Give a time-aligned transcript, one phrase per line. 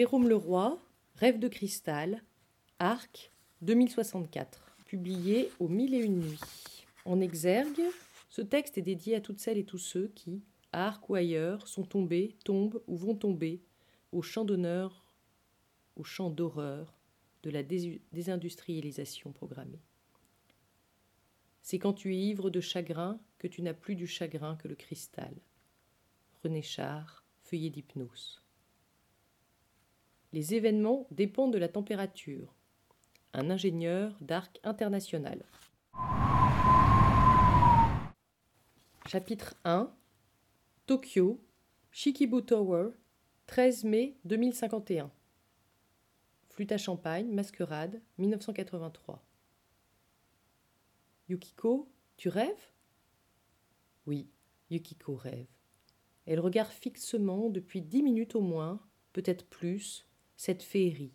[0.00, 0.80] Jérôme Leroy,
[1.16, 2.22] Rêve de cristal,
[2.78, 3.30] Arc,
[3.60, 6.86] 2064, publié au Mille et une nuits.
[7.04, 7.82] En exergue,
[8.30, 10.40] ce texte est dédié à toutes celles et tous ceux qui,
[10.72, 13.60] à Arc ou ailleurs, sont tombés, tombent ou vont tomber
[14.10, 15.04] au champ d'honneur,
[15.96, 16.98] au champ d'horreur
[17.42, 19.84] de la désindustrialisation programmée.
[21.60, 24.76] C'est quand tu es ivre de chagrin que tu n'as plus du chagrin que le
[24.76, 25.34] cristal.
[26.42, 28.40] René Char, feuillet d'hypnose.
[30.32, 32.54] Les événements dépendent de la température.
[33.32, 35.44] Un ingénieur d'arc international.
[39.06, 39.92] Chapitre 1
[40.86, 41.40] Tokyo,
[41.90, 42.90] Shikibu Tower,
[43.46, 45.10] 13 mai 2051.
[46.48, 49.24] Flûte à champagne, masquerade, 1983.
[51.28, 52.72] Yukiko, tu rêves?
[54.06, 54.28] Oui,
[54.70, 55.48] Yukiko rêve.
[56.26, 58.80] Elle regarde fixement depuis dix minutes au moins,
[59.12, 60.06] peut-être plus,
[60.42, 61.12] cette féerie,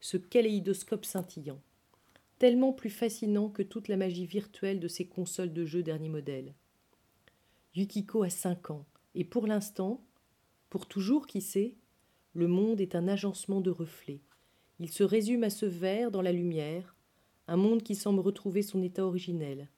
[0.00, 1.62] ce kaléidoscope scintillant,
[2.40, 6.56] tellement plus fascinant que toute la magie virtuelle de ces consoles de jeux dernier modèle.
[7.76, 10.04] Yukiko a cinq ans, et pour l'instant,
[10.70, 11.76] pour toujours qui sait,
[12.32, 14.22] le monde est un agencement de reflets.
[14.80, 16.96] Il se résume à ce verre dans la lumière,
[17.46, 19.68] un monde qui semble retrouver son état originel.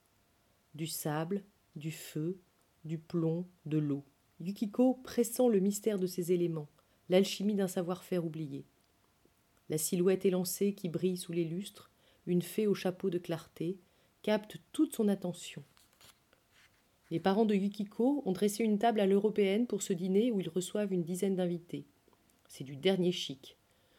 [0.74, 2.40] Du sable, du feu,
[2.86, 4.04] du plomb, de l'eau.
[4.40, 6.70] Yukiko pressent le mystère de ces éléments,
[7.10, 8.64] l'alchimie d'un savoir-faire oublié.
[9.68, 11.90] La silhouette élancée qui brille sous les lustres,
[12.26, 13.78] une fée au chapeau de clarté,
[14.22, 15.62] capte toute son attention.
[17.10, 20.48] Les parents de Yukiko ont dressé une table à l'européenne pour ce dîner où ils
[20.48, 21.86] reçoivent une dizaine d'invités.
[22.48, 23.56] C'est du dernier chic.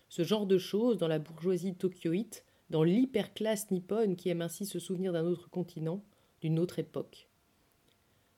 [0.09, 4.79] Ce genre de choses dans la bourgeoisie tokyoïte, dans l'hyperclasse nippone qui aime ainsi se
[4.79, 6.03] souvenir d'un autre continent,
[6.41, 7.29] d'une autre époque.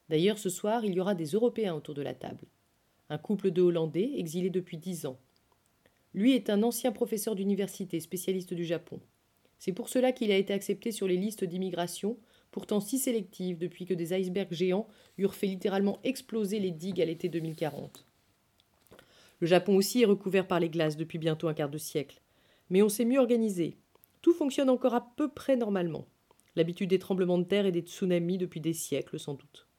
[0.09, 2.45] D'ailleurs, ce soir, il y aura des Européens autour de la table.
[3.09, 5.19] Un couple de Hollandais, exilés depuis dix ans.
[6.19, 8.99] Lui est un ancien professeur d'université, spécialiste du Japon.
[9.57, 12.17] C'est pour cela qu'il a été accepté sur les listes d'immigration,
[12.51, 17.05] pourtant si sélectives depuis que des icebergs géants eurent fait littéralement exploser les digues à
[17.05, 18.05] l'été 2040.
[19.39, 22.19] Le Japon aussi est recouvert par les glaces depuis bientôt un quart de siècle.
[22.69, 23.77] Mais on s'est mieux organisé.
[24.21, 26.05] Tout fonctionne encore à peu près normalement.
[26.57, 29.69] L'habitude des tremblements de terre et des tsunamis depuis des siècles sans doute.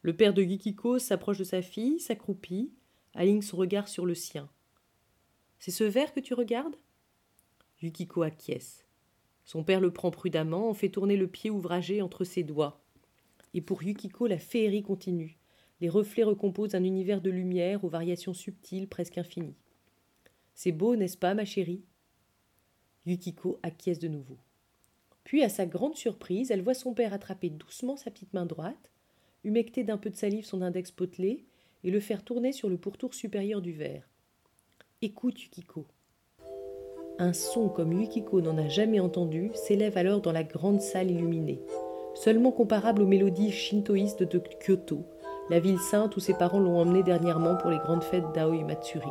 [0.00, 2.72] Le père de Yukiko s'approche de sa fille, s'accroupit,
[3.12, 4.48] aligne son regard sur le sien.
[5.60, 6.74] C'est ce verre que tu regardes?
[7.82, 8.86] Yukiko acquiesce.
[9.44, 12.82] Son père le prend prudemment, en fait tourner le pied ouvragé entre ses doigts.
[13.52, 15.38] Et pour Yukiko, la féerie continue.
[15.82, 19.56] Les reflets recomposent un univers de lumière aux variations subtiles presque infinies.
[20.54, 21.84] C'est beau, n'est-ce pas, ma chérie?
[23.04, 24.38] Yukiko acquiesce de nouveau.
[25.24, 28.90] Puis, à sa grande surprise, elle voit son père attraper doucement sa petite main droite,
[29.44, 31.44] humecter d'un peu de salive son index potelé
[31.84, 34.09] et le faire tourner sur le pourtour supérieur du verre.
[35.02, 35.86] Écoute Yukiko.
[37.18, 41.62] Un son comme Yukiko n'en a jamais entendu s'élève alors dans la grande salle illuminée,
[42.14, 45.06] seulement comparable aux mélodies shintoïstes de Kyoto,
[45.48, 49.08] la ville sainte où ses parents l'ont emmené dernièrement pour les grandes fêtes d'Aoi Matsuri.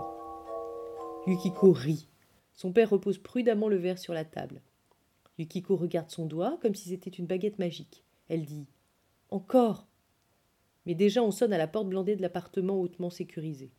[1.25, 2.07] Yukiko rit.
[2.53, 4.61] Son père repose prudemment le verre sur la table.
[5.39, 8.03] Yukiko regarde son doigt comme si c'était une baguette magique.
[8.28, 8.67] Elle dit
[9.31, 9.88] Encore
[10.85, 13.72] Mais déjà on sonne à la porte blandée de l'appartement hautement sécurisé.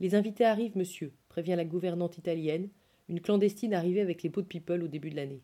[0.00, 2.70] Les invités arrivent, monsieur, prévient la gouvernante italienne,
[3.08, 5.42] une clandestine arrivée avec les pots de people au début de l'année.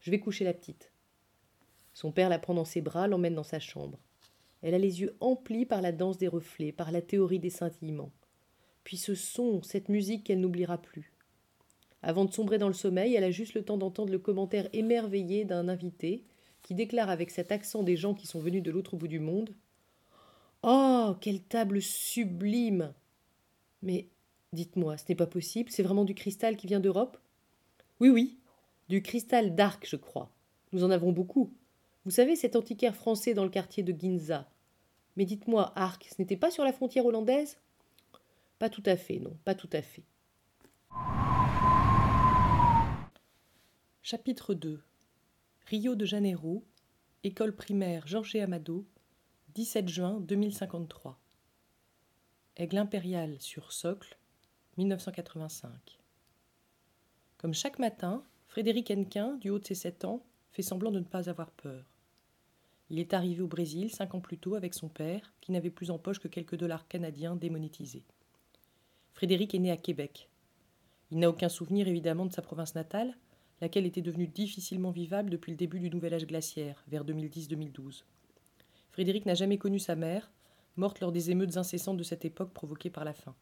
[0.00, 0.92] Je vais coucher la petite.
[1.92, 3.98] Son père la prend dans ses bras, l'emmène dans sa chambre.
[4.62, 8.12] Elle a les yeux emplis par la danse des reflets, par la théorie des scintillements.
[8.84, 11.12] Puis ce son, cette musique qu'elle n'oubliera plus.
[12.02, 15.44] Avant de sombrer dans le sommeil, elle a juste le temps d'entendre le commentaire émerveillé
[15.44, 16.22] d'un invité
[16.62, 19.54] qui déclare avec cet accent des gens qui sont venus de l'autre bout du monde
[20.62, 22.92] Oh, quelle table sublime
[23.84, 24.08] mais
[24.52, 27.18] dites-moi, ce n'est pas possible, c'est vraiment du cristal qui vient d'Europe?
[28.00, 28.38] Oui, oui,
[28.88, 30.30] du cristal d'arc, je crois.
[30.72, 31.52] Nous en avons beaucoup.
[32.04, 34.50] Vous savez, cet antiquaire français dans le quartier de Ginza.
[35.16, 37.58] Mais dites-moi, Arc, ce n'était pas sur la frontière hollandaise?
[38.58, 40.02] Pas tout à fait, non, pas tout à fait.
[44.02, 44.82] Chapitre 2
[45.66, 46.64] Rio de Janeiro,
[47.22, 48.84] École primaire Georges Amado,
[49.54, 51.18] 17 juin 2053.
[52.56, 54.16] Aigle impérial sur socle,
[54.76, 55.72] 1985.
[57.36, 61.04] Comme chaque matin, Frédéric Hennequin, du haut de ses sept ans, fait semblant de ne
[61.04, 61.84] pas avoir peur.
[62.90, 65.90] Il est arrivé au Brésil cinq ans plus tôt avec son père, qui n'avait plus
[65.90, 68.04] en poche que quelques dollars canadiens démonétisés.
[69.14, 70.28] Frédéric est né à Québec.
[71.10, 73.16] Il n'a aucun souvenir évidemment de sa province natale,
[73.62, 78.04] laquelle était devenue difficilement vivable depuis le début du nouvel âge glaciaire, vers 2010-2012.
[78.92, 80.30] Frédéric n'a jamais connu sa mère,
[80.76, 83.34] morte lors des émeutes incessantes de cette époque provoquées par la faim.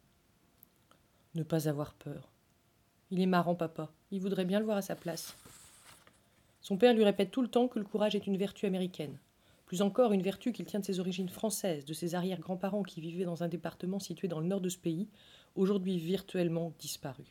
[1.35, 2.31] Ne pas avoir peur.
[3.11, 3.91] Il est marrant, papa.
[4.11, 5.37] Il voudrait bien le voir à sa place.
[6.61, 9.19] Son père lui répète tout le temps que le courage est une vertu américaine.
[9.67, 13.25] Plus encore, une vertu qu'il tient de ses origines françaises, de ses arrière-grands-parents qui vivaient
[13.25, 15.09] dans un département situé dans le nord de ce pays,
[15.57, 17.25] aujourd'hui virtuellement disparu.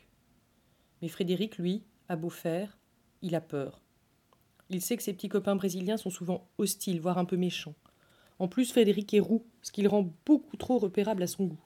[1.00, 2.78] Mais Frédéric, lui, a beau faire,
[3.22, 3.80] il a peur.
[4.70, 7.74] Il sait que ses petits copains brésiliens sont souvent hostiles, voire un peu méchants.
[8.42, 11.64] En plus, Frédéric est roux, ce qui le rend beaucoup trop repérable à son goût.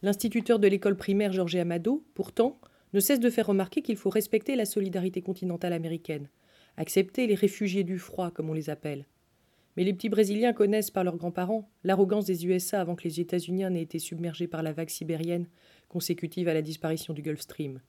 [0.00, 2.58] L'instituteur de l'école primaire Georges Amado, pourtant,
[2.94, 6.30] ne cesse de faire remarquer qu'il faut respecter la solidarité continentale américaine,
[6.78, 9.04] accepter les réfugiés du froid, comme on les appelle.
[9.76, 13.64] Mais les petits Brésiliens connaissent par leurs grands-parents l'arrogance des USA avant que les États-Unis
[13.64, 15.46] n'aient été submergés par la vague sibérienne
[15.90, 17.82] consécutive à la disparition du Gulf Stream,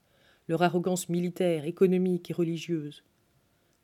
[0.50, 3.06] leur arrogance militaire, économique et religieuse,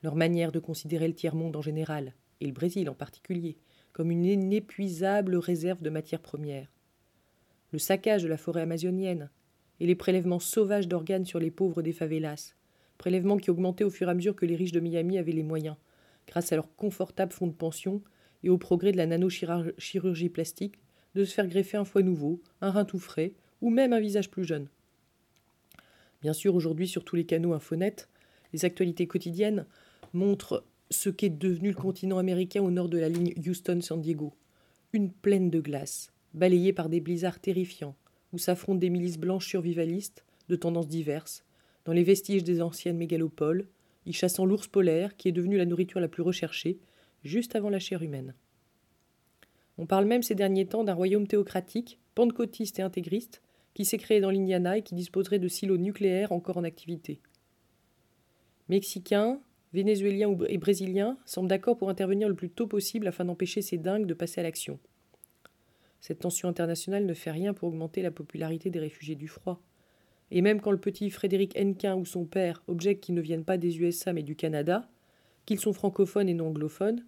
[0.03, 3.57] leur manière de considérer le tiers-monde en général, et le Brésil en particulier,
[3.93, 6.71] comme une inépuisable réserve de matières premières.
[7.71, 9.29] Le saccage de la forêt amazonienne
[9.79, 12.53] et les prélèvements sauvages d'organes sur les pauvres des favelas,
[12.97, 15.43] prélèvements qui augmentaient au fur et à mesure que les riches de Miami avaient les
[15.43, 15.75] moyens,
[16.27, 18.01] grâce à leur confortable fonds de pension
[18.43, 20.75] et au progrès de la nanochirurgie plastique,
[21.15, 24.29] de se faire greffer un foie nouveau, un rein tout frais, ou même un visage
[24.29, 24.67] plus jeune.
[26.21, 27.95] Bien sûr, aujourd'hui, sur tous les canaux Infonet,
[28.53, 29.65] les actualités quotidiennes
[30.13, 34.33] montrent ce qu'est devenu le continent américain au nord de la ligne Houston-San Diego.
[34.93, 37.95] Une plaine de glace, balayée par des blizzards terrifiants,
[38.33, 41.43] où s'affrontent des milices blanches survivalistes, de tendances diverses,
[41.85, 43.67] dans les vestiges des anciennes mégalopoles,
[44.05, 46.79] y chassant l'ours polaire, qui est devenu la nourriture la plus recherchée,
[47.23, 48.33] juste avant la chair humaine.
[49.77, 53.41] On parle même ces derniers temps d'un royaume théocratique, pentecôtiste et intégriste,
[53.73, 57.21] qui s'est créé dans l'Indiana et qui disposerait de silos nucléaires encore en activité.
[58.69, 59.39] Mexicains,
[59.77, 64.07] Vénézuéliens et Brésiliens semblent d'accord pour intervenir le plus tôt possible afin d'empêcher ces dingues
[64.07, 64.79] de passer à l'action.
[66.01, 69.61] Cette tension internationale ne fait rien pour augmenter la popularité des réfugiés du froid.
[70.31, 73.59] Et même quand le petit Frédéric Henquin ou son père objectent qu'ils ne viennent pas
[73.59, 74.89] des USA mais du Canada,
[75.45, 77.05] qu'ils sont francophones et non anglophones,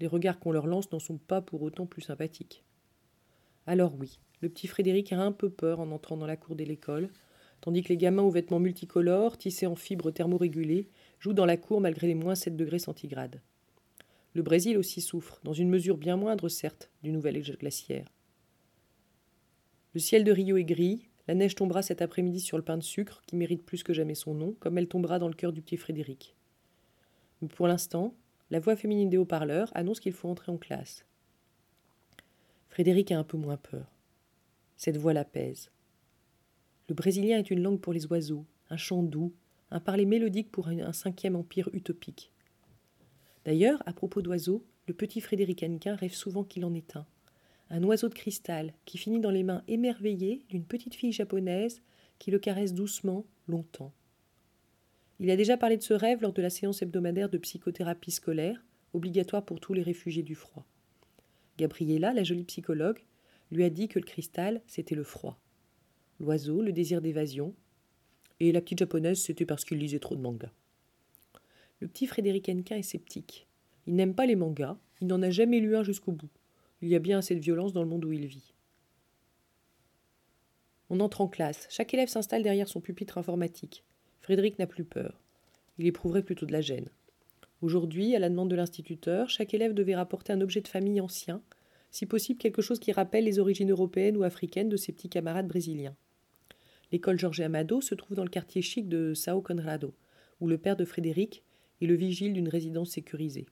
[0.00, 2.64] les regards qu'on leur lance n'en sont pas pour autant plus sympathiques.
[3.64, 6.64] Alors oui, le petit Frédéric a un peu peur en entrant dans la cour de
[6.64, 7.10] l'école,
[7.60, 10.88] tandis que les gamins aux vêtements multicolores, tissés en fibres thermorégulées,
[11.22, 13.40] jouent dans la cour malgré les moins 7 degrés centigrades.
[14.34, 18.12] Le Brésil aussi souffre, dans une mesure bien moindre certes, du nouvel âge glaciaire.
[19.94, 22.82] Le ciel de Rio est gris, la neige tombera cet après-midi sur le pain de
[22.82, 25.62] sucre, qui mérite plus que jamais son nom, comme elle tombera dans le cœur du
[25.62, 26.34] petit Frédéric.
[27.40, 28.16] Mais pour l'instant,
[28.50, 31.06] la voix féminine des haut-parleurs annonce qu'il faut entrer en classe.
[32.68, 33.86] Frédéric a un peu moins peur.
[34.76, 35.70] Cette voix l'apaise.
[36.88, 39.32] Le brésilien est une langue pour les oiseaux, un chant doux,
[39.72, 42.30] un parler mélodique pour un cinquième empire utopique.
[43.44, 47.06] D'ailleurs, à propos d'oiseaux, le petit Frédéric Hennequin rêve souvent qu'il en est un.
[47.70, 51.82] Un oiseau de cristal qui finit dans les mains émerveillées d'une petite fille japonaise
[52.18, 53.92] qui le caresse doucement, longtemps.
[55.20, 58.62] Il a déjà parlé de ce rêve lors de la séance hebdomadaire de psychothérapie scolaire,
[58.92, 60.66] obligatoire pour tous les réfugiés du froid.
[61.56, 63.00] Gabriella, la jolie psychologue,
[63.50, 65.38] lui a dit que le cristal, c'était le froid.
[66.20, 67.54] L'oiseau, le désir d'évasion,
[68.48, 70.50] et la petite japonaise, c'était parce qu'il lisait trop de mangas.
[71.80, 73.46] Le petit Frédéric Henka est sceptique.
[73.86, 76.30] Il n'aime pas les mangas, il n'en a jamais lu un jusqu'au bout.
[76.80, 78.52] Il y a bien assez de violence dans le monde où il vit.
[80.90, 81.66] On entre en classe.
[81.70, 83.84] Chaque élève s'installe derrière son pupitre informatique.
[84.20, 85.20] Frédéric n'a plus peur.
[85.78, 86.88] Il éprouverait plutôt de la gêne.
[87.62, 91.40] Aujourd'hui, à la demande de l'instituteur, chaque élève devait rapporter un objet de famille ancien,
[91.92, 95.46] si possible quelque chose qui rappelle les origines européennes ou africaines de ses petits camarades
[95.46, 95.94] brésiliens.
[96.92, 99.94] L'école Jorge Amado se trouve dans le quartier chic de Sao Conrado,
[100.40, 101.42] où le père de Frédéric
[101.80, 103.46] est le vigile d'une résidence sécurisée.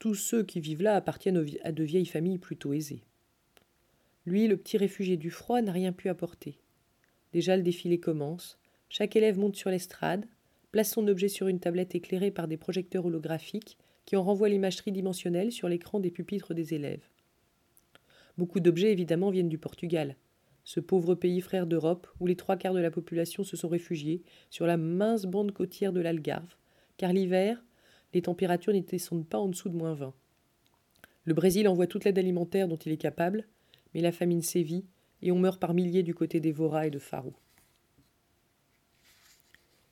[0.00, 3.04] Tous ceux qui vivent là appartiennent à de vieilles familles plutôt aisées.
[4.26, 6.58] Lui, le petit réfugié du froid, n'a rien pu apporter.
[7.32, 8.58] Déjà le défilé commence,
[8.88, 10.26] chaque élève monte sur l'estrade,
[10.72, 14.76] place son objet sur une tablette éclairée par des projecteurs holographiques qui en renvoient l'image
[14.76, 17.08] tridimensionnelle sur l'écran des pupitres des élèves.
[18.36, 20.16] Beaucoup d'objets évidemment viennent du Portugal,
[20.68, 24.22] ce pauvre pays frère d'Europe où les trois quarts de la population se sont réfugiés
[24.50, 26.56] sur la mince bande côtière de l'Algarve,
[26.98, 27.64] car l'hiver,
[28.12, 30.12] les températures n'y descendent pas en dessous de moins 20.
[31.24, 33.48] Le Brésil envoie toute l'aide alimentaire dont il est capable,
[33.94, 34.84] mais la famine sévit
[35.22, 37.32] et on meurt par milliers du côté des Vora et de Faro.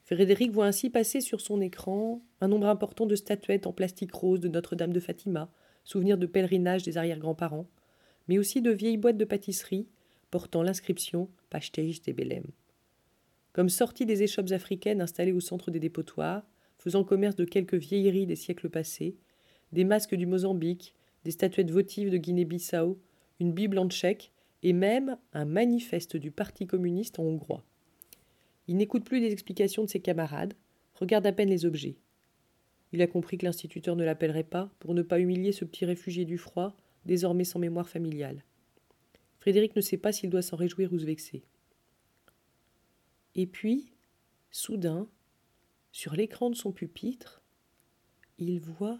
[0.04, 4.40] Frédéric voit ainsi passer sur son écran un nombre important de statuettes en plastique rose
[4.40, 5.50] de Notre-Dame de Fatima,
[5.84, 7.66] souvenirs de pèlerinage des arrière-grands-parents,
[8.28, 9.88] mais aussi de vieilles boîtes de pâtisserie
[10.30, 12.44] portant l'inscription Pastéis de Belém.
[13.52, 16.46] Comme sortie des échoppes africaines installées au centre des dépotoirs,
[16.78, 19.16] faisant commerce de quelques vieilleries des siècles passés,
[19.72, 23.00] des masques du Mozambique, des statuettes votives de Guinée-Bissau,
[23.40, 27.64] une Bible en tchèque et même un manifeste du Parti communiste en hongrois.
[28.68, 30.54] Il n'écoute plus les explications de ses camarades,
[30.94, 31.96] regarde à peine les objets.
[32.92, 36.24] Il a compris que l'instituteur ne l'appellerait pas pour ne pas humilier ce petit réfugié
[36.24, 38.44] du froid, désormais sans mémoire familiale.
[39.46, 41.44] Frédéric ne sait pas s'il doit s'en réjouir ou se vexer.
[43.36, 43.92] Et puis,
[44.50, 45.08] soudain,
[45.92, 47.44] sur l'écran de son pupitre,
[48.38, 48.98] il voit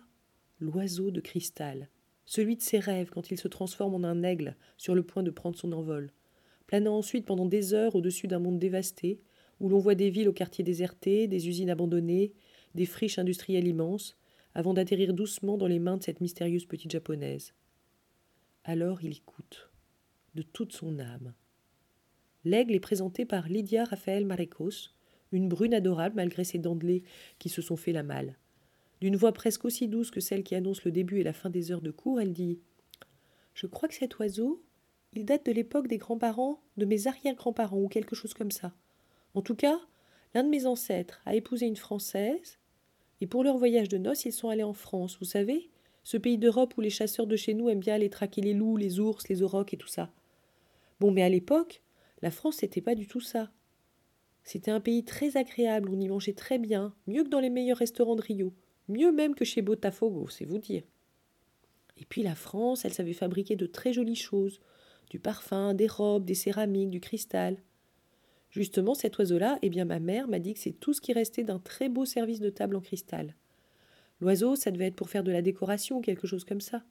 [0.60, 1.88] l'oiseau de cristal,
[2.26, 5.32] celui de ses rêves quand il se transforme en un aigle sur le point de
[5.32, 6.12] prendre son envol,
[6.68, 9.20] planant ensuite pendant des heures au-dessus d'un monde dévasté,
[9.58, 12.34] où l'on voit des villes aux quartiers désertés, des usines abandonnées,
[12.76, 14.16] des friches industrielles immenses,
[14.54, 17.52] avant d'atterrir doucement dans les mains de cette mystérieuse petite japonaise.
[18.62, 19.70] Alors il écoute,
[20.36, 21.34] de toute son âme.
[22.44, 24.94] L'aigle est présenté par Lydia Raphaël Marekos,
[25.32, 26.78] une brune adorable malgré ses dents
[27.40, 28.36] qui se sont fait la malle.
[29.00, 31.72] D'une voix presque aussi douce que celle qui annonce le début et la fin des
[31.72, 32.60] heures de cours, elle dit
[33.54, 34.62] Je crois que cet oiseau,
[35.12, 38.72] il date de l'époque des grands-parents, de mes arrière-grands-parents, ou quelque chose comme ça.
[39.34, 39.80] En tout cas,
[40.34, 42.58] l'un de mes ancêtres a épousé une Française,
[43.20, 45.70] et pour leur voyage de noces, ils sont allés en France, vous savez,
[46.04, 48.76] ce pays d'Europe où les chasseurs de chez nous aiment bien aller traquer les loups,
[48.76, 50.12] les ours, les aurochs et tout ça.
[51.00, 51.82] Bon, mais à l'époque,
[52.22, 53.50] la France, c'était pas du tout ça.
[54.44, 57.78] C'était un pays très agréable, on y mangeait très bien, mieux que dans les meilleurs
[57.78, 58.54] restaurants de Rio.
[58.88, 60.84] Mieux même que chez Botafogo, c'est vous dire.
[61.98, 64.60] Et puis la France, elle savait fabriquer de très jolies choses
[65.10, 67.58] du parfum, des robes, des céramiques, du cristal.
[68.50, 71.44] Justement, cet oiseau-là, eh bien ma mère m'a dit que c'est tout ce qui restait
[71.44, 73.34] d'un très beau service de table en cristal.
[74.20, 76.82] L'oiseau, ça devait être pour faire de la décoration quelque chose comme ça.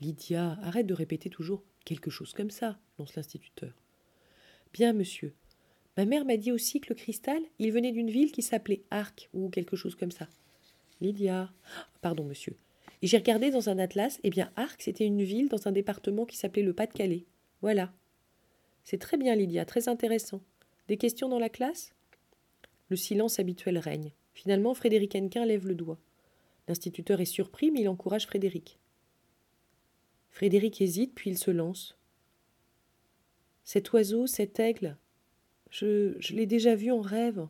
[0.00, 3.72] Lydia, arrête de répéter toujours quelque chose comme ça, lance l'instituteur.
[4.72, 5.34] Bien, monsieur,
[5.96, 9.28] Ma mère m'a dit aussi que le cristal, il venait d'une ville qui s'appelait Arc
[9.34, 10.26] ou quelque chose comme ça.
[11.00, 11.52] Lydia.
[12.00, 12.56] Pardon, monsieur.
[13.02, 16.24] Et j'ai regardé dans un atlas, eh bien Arc, c'était une ville dans un département
[16.24, 17.26] qui s'appelait le Pas-de-Calais.
[17.60, 17.92] Voilà.
[18.84, 20.40] C'est très bien, Lydia, très intéressant.
[20.88, 21.92] Des questions dans la classe?
[22.88, 24.12] Le silence habituel règne.
[24.32, 25.98] Finalement, Frédéric Henquin lève le doigt.
[26.68, 28.78] L'instituteur est surpris, mais il encourage Frédéric.
[30.32, 31.96] Frédéric hésite, puis il se lance.
[33.64, 34.96] Cet oiseau, cet aigle,
[35.70, 37.46] je, l'ai déjà vu en rêve.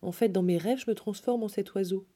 [0.00, 2.06] En fait, dans mes rêves, je me transforme en cet oiseau.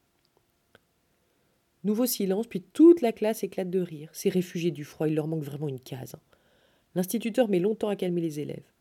[1.82, 4.08] Nouveau silence, puis toute la classe éclate de rire.
[4.12, 6.14] Ces réfugiés du froid, il leur manque vraiment une case.
[6.94, 8.72] L'instituteur met longtemps à calmer les élèves.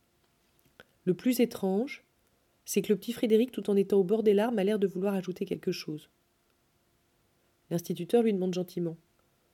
[1.05, 2.05] Le plus étrange,
[2.65, 4.87] c'est que le petit Frédéric, tout en étant au bord des larmes, a l'air de
[4.87, 6.09] vouloir ajouter quelque chose.
[7.71, 8.95] L'instituteur lui demande gentiment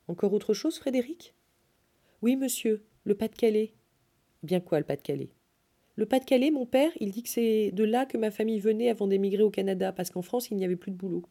[0.10, 1.36] Encore autre chose, Frédéric?
[2.24, 3.76] Oui, monsieur, le Pas-de-Calais.
[4.42, 5.30] Bien quoi, le Pas-de-Calais?
[5.98, 9.06] Le Pas-de-Calais, mon père, il dit que c'est de là que ma famille venait avant
[9.06, 11.22] d'émigrer au Canada, parce qu'en France, il n'y avait plus de boulot.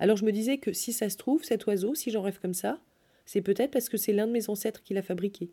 [0.00, 2.54] Alors je me disais que si ça se trouve, cet oiseau, si j'en rêve comme
[2.54, 2.80] ça,
[3.24, 5.52] c'est peut-être parce que c'est l'un de mes ancêtres qui l'a fabriqué.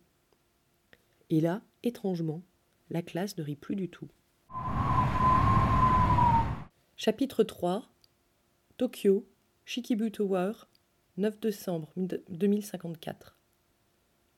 [1.29, 2.41] Et là, étrangement,
[2.89, 4.07] la classe ne rit plus du tout.
[6.95, 7.87] Chapitre 3
[8.77, 9.27] Tokyo,
[9.65, 10.53] Shikibu Tower,
[11.17, 13.37] 9 décembre 2054.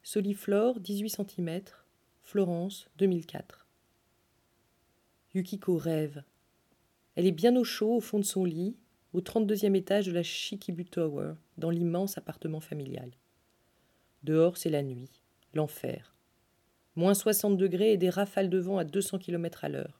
[0.03, 1.61] Soliflore, 18 cm,
[2.21, 3.65] Florence, 2004.
[5.33, 6.21] Yukiko rêve.
[7.15, 8.75] Elle est bien au chaud au fond de son lit,
[9.13, 13.09] au 32e étage de la Shikibu Tower, dans l'immense appartement familial.
[14.21, 15.23] Dehors, c'est la nuit,
[15.55, 16.15] l'enfer.
[16.95, 19.99] Moins 60 degrés et des rafales de vent à 200 km à l'heure.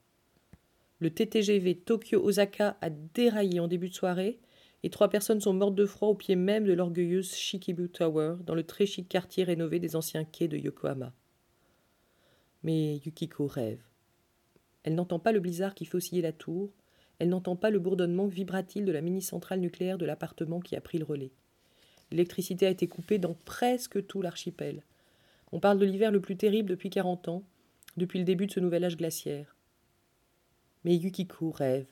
[1.00, 4.40] Le TTGV Tokyo-Osaka a déraillé en début de soirée
[4.88, 8.56] et trois personnes sont mortes de froid au pied même de l'orgueilleuse Shikibu Tower, dans
[8.56, 11.12] le très chic quartier rénové des anciens quais de Yokohama.
[12.64, 13.82] Mais Yukiko rêve.
[14.84, 16.72] Elle n'entend pas le blizzard qui fait osciller la tour,
[17.20, 21.00] elle n'entend pas le bourdonnement vibratile de la mini-centrale nucléaire de l'appartement qui a pris
[21.00, 21.34] le relais.
[22.10, 24.84] L'électricité a été coupée dans presque tout l'archipel.
[25.52, 27.44] On parle de l'hiver le plus terrible depuis 40 ans,
[27.98, 29.54] depuis le début de ce nouvel âge glaciaire.
[30.86, 31.88] Mais Yukiko rêve.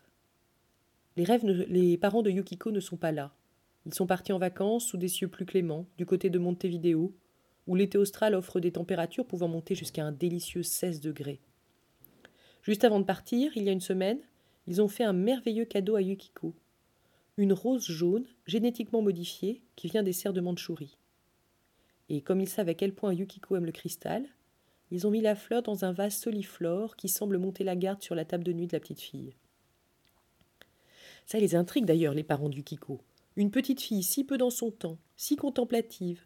[1.18, 3.34] Les, rêves parents de Yukiko ne sont pas là.
[3.86, 7.16] Ils sont partis en vacances sous des cieux plus cléments, du côté de Montevideo,
[7.68, 11.40] où l'été austral offre des températures pouvant monter jusqu'à un délicieux 16 degrés.
[12.64, 14.20] Juste avant de partir, il y a une semaine,
[14.68, 16.54] ils ont fait un merveilleux cadeau à Yukiko.
[17.38, 20.98] Une rose jaune, génétiquement modifiée, qui vient des serres de Mandchourie.
[22.10, 24.26] Et comme ils savent à quel point Yukiko aime le cristal,
[24.92, 28.16] ils ont mis la fleur dans un vase soliflore qui semble monter la garde sur
[28.16, 29.34] la table de nuit de la petite fille.
[31.26, 33.02] Ça les intrigue d'ailleurs, les parents d'Yukiko.
[33.36, 36.26] Une petite fille si peu dans son temps, si contemplative,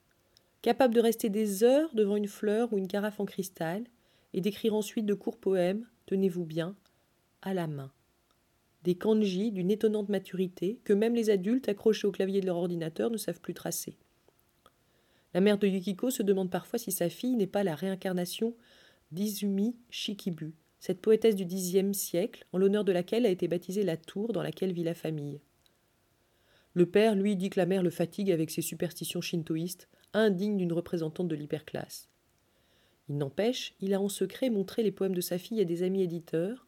[0.62, 3.86] capable de rester des heures devant une fleur ou une carafe en cristal,
[4.34, 6.75] et d'écrire ensuite de courts poèmes, tenez-vous bien,
[7.41, 7.91] à la main.
[8.84, 13.10] Des kanji d'une étonnante maturité que même les adultes accrochés au clavier de leur ordinateur
[13.10, 13.98] ne savent plus tracer.
[15.34, 18.56] La mère de Yukiko se demande parfois si sa fille n'est pas la réincarnation
[19.12, 23.98] d'Izumi Shikibu, cette poétesse du Xe siècle, en l'honneur de laquelle a été baptisée la
[23.98, 25.41] tour dans laquelle vit la famille.
[26.74, 30.74] Le père, lui, dit que la mère le fatigue avec ses superstitions shintoïstes, indignes d'une
[30.74, 32.09] représentante de l'hyperclasse.
[33.09, 36.03] Il n'empêche, il a en secret montré les poèmes de sa fille à des amis
[36.03, 36.67] éditeurs,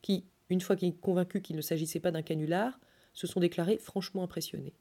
[0.00, 2.80] qui, une fois qu'il est convaincu qu'il ne s'agissait pas d'un canular,
[3.12, 4.74] se sont déclarés franchement impressionnés.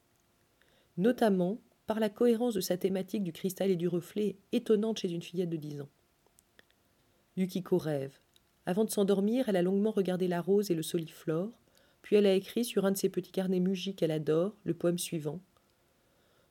[0.97, 5.21] Notamment par la cohérence de sa thématique du cristal et du reflet, étonnante chez une
[5.21, 5.89] fillette de dix ans.
[7.35, 8.17] Yukiko rêve.
[8.65, 11.51] Avant de s'endormir, elle a longuement regardé la rose et le soliflore,
[12.01, 14.97] puis elle a écrit sur un de ses petits carnets mugis qu'elle adore le poème
[14.97, 15.39] suivant.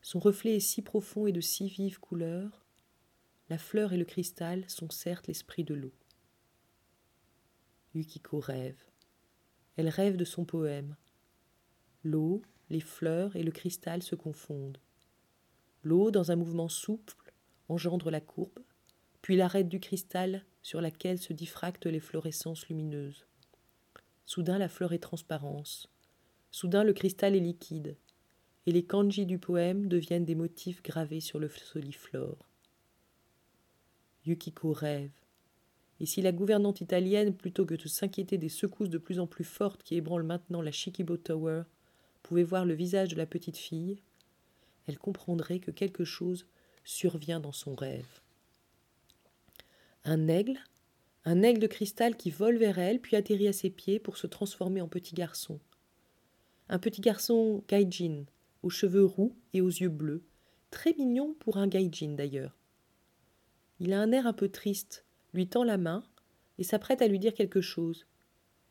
[0.02, 2.64] Son reflet est si profond et de si vives couleurs.
[3.48, 5.92] La fleur et le cristal sont certes l'esprit de l'eau.
[7.94, 8.82] Yukiko rêve.
[9.76, 10.96] Elle rêve de son poème.
[12.04, 14.78] L'eau, les fleurs et le cristal se confondent.
[15.82, 17.32] L'eau, dans un mouvement souple,
[17.68, 18.60] engendre la courbe,
[19.22, 23.26] puis l'arête du cristal sur laquelle se diffractent les fluorescences lumineuses.
[24.26, 25.88] Soudain la fleur est transparence.
[26.50, 27.96] Soudain le cristal est liquide.
[28.66, 32.46] Et les kanji du poème deviennent des motifs gravés sur le soliflore.
[34.26, 35.10] Yukiko rêve.
[35.98, 39.44] Et si la gouvernante italienne, plutôt que de s'inquiéter des secousses de plus en plus
[39.44, 41.62] fortes qui ébranlent maintenant la Shikibo Tower,
[42.22, 43.98] pouvait voir le visage de la petite fille,
[44.86, 46.46] elle comprendrait que quelque chose
[46.84, 48.20] survient dans son rêve.
[50.04, 50.58] Un aigle,
[51.24, 54.26] un aigle de cristal qui vole vers elle, puis atterrit à ses pieds pour se
[54.26, 55.60] transformer en petit garçon.
[56.68, 58.24] Un petit garçon gaijin,
[58.62, 60.22] aux cheveux roux et aux yeux bleus,
[60.70, 62.56] très mignon pour un gaijin d'ailleurs.
[63.78, 65.04] Il a un air un peu triste,
[65.34, 66.02] lui tend la main
[66.58, 68.06] et s'apprête à lui dire quelque chose.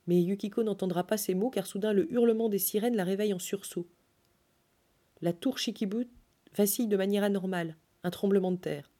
[0.07, 3.39] Mais Yukiko n'entendra pas ces mots car soudain le hurlement des sirènes la réveille en
[3.39, 3.87] sursaut.
[5.21, 6.07] La tour Shikibu
[6.55, 8.91] vacille de manière anormale, un tremblement de terre.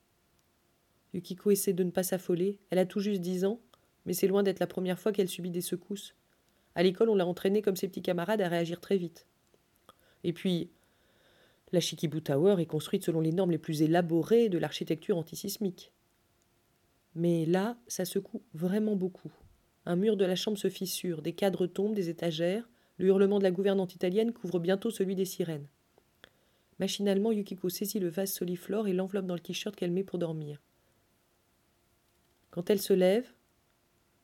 [1.14, 2.60] Yukiko essaie de ne pas s'affoler.
[2.70, 3.60] Elle a tout juste dix ans,
[4.06, 6.16] mais c'est loin d'être la première fois qu'elle subit des secousses.
[6.76, 9.26] À l'école, on l'a entraînée comme ses petits camarades à réagir très vite.
[10.24, 10.70] Et puis,
[11.72, 15.92] la Shikibu Tower est construite selon les normes les plus élaborées de l'architecture antisismique.
[17.16, 19.32] Mais là, ça secoue vraiment beaucoup.
[19.86, 23.44] Un mur de la chambre se fissure, des cadres tombent, des étagères, le hurlement de
[23.44, 25.68] la gouvernante italienne couvre bientôt celui des sirènes.
[26.80, 30.62] Machinalement, Yukiko saisit le vase soliflore et l'enveloppe dans le t-shirt qu'elle met pour dormir.
[32.52, 33.32] Quand elle se lève,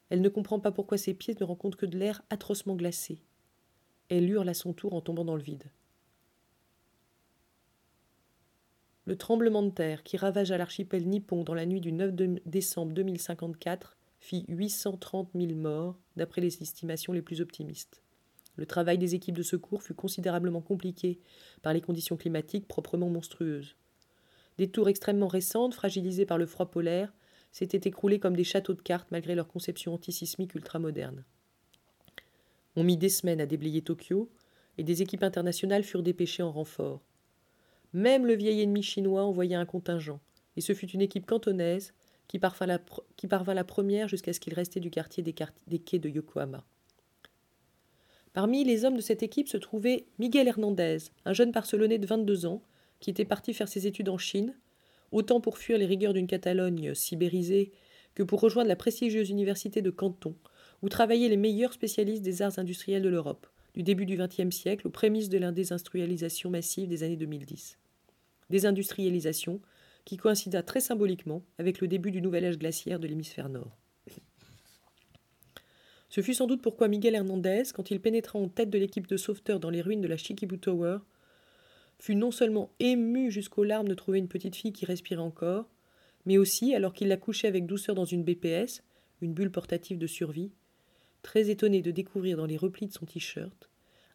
[0.10, 3.22] elle ne comprend pas pourquoi ses pieds ne rencontrent que de l'air atrocement glacé.
[4.10, 5.72] Elle hurle à son tour en tombant dans le vide.
[9.06, 12.14] Le tremblement de terre qui ravagea l'archipel nippon dans la nuit du 9
[12.46, 18.02] décembre 2054 fit 830 000 morts, d'après les estimations les plus optimistes.
[18.56, 21.20] Le travail des équipes de secours fut considérablement compliqué
[21.62, 23.76] par les conditions climatiques proprement monstrueuses.
[24.58, 27.14] Des tours extrêmement récentes, fragilisées par le froid polaire,
[27.56, 31.24] s'étaient écroulées comme des châteaux de cartes malgré leur conception antisismique ultramoderne.
[32.76, 34.30] On mit des semaines à déblayer Tokyo,
[34.78, 37.02] et des équipes internationales furent dépêchées en renfort.
[37.94, 40.20] Même le vieil ennemi chinois envoya un contingent,
[40.58, 41.94] et ce fut une équipe cantonaise
[42.28, 42.82] qui parvint la,
[43.16, 45.34] qui parvint la première jusqu'à ce qu'il restait du quartier des,
[45.68, 46.66] des quais de Yokohama.
[48.34, 52.48] Parmi les hommes de cette équipe se trouvait Miguel Hernandez, un jeune Barcelonais de 22
[52.48, 52.62] ans,
[53.00, 54.54] qui était parti faire ses études en Chine,
[55.12, 57.72] autant pour fuir les rigueurs d'une Catalogne sibérisée
[58.16, 60.36] que pour rejoindre la prestigieuse université de Canton,
[60.82, 64.88] où travaillaient les meilleurs spécialistes des arts industriels de l'Europe, du début du XXe siècle
[64.88, 67.78] aux prémices de l'indésindustrialisation massive des années 2010.
[68.50, 69.60] Désindustrialisation
[70.06, 73.76] qui coïncida très symboliquement avec le début du nouvel âge glaciaire de l'hémisphère nord.
[76.10, 79.18] Ce fut sans doute pourquoi Miguel Hernandez, quand il pénétra en tête de l'équipe de
[79.18, 81.00] sauveteurs dans les ruines de la Tower,
[82.00, 85.70] fut non seulement ému jusqu'aux larmes de trouver une petite fille qui respirait encore,
[86.26, 88.84] mais aussi, alors qu'il la couchait avec douceur dans une BPS,
[89.22, 90.52] une bulle portative de survie,
[91.22, 93.70] très étonné de découvrir dans les replis de son t-shirt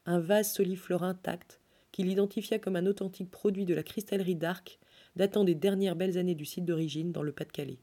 [0.06, 1.60] un vase soliflore intact
[1.92, 4.78] qu'il identifia comme un authentique produit de la cristallerie d'Arc
[5.16, 7.80] datant des dernières belles années du site d'origine dans le Pas-de-Calais.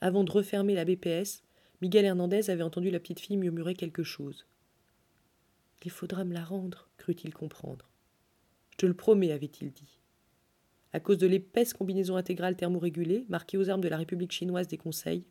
[0.00, 1.42] Avant de refermer la BPS,
[1.82, 4.46] Miguel Hernandez avait entendu la petite fille murmurer quelque chose.
[5.84, 7.90] Il faudra me la rendre, crut-il comprendre.
[8.80, 10.00] Je le promets, avait-il dit.
[10.92, 14.78] À cause de l'épaisse combinaison intégrale thermorégulée, marquée aux armes de la République chinoise des
[14.78, 15.24] conseils,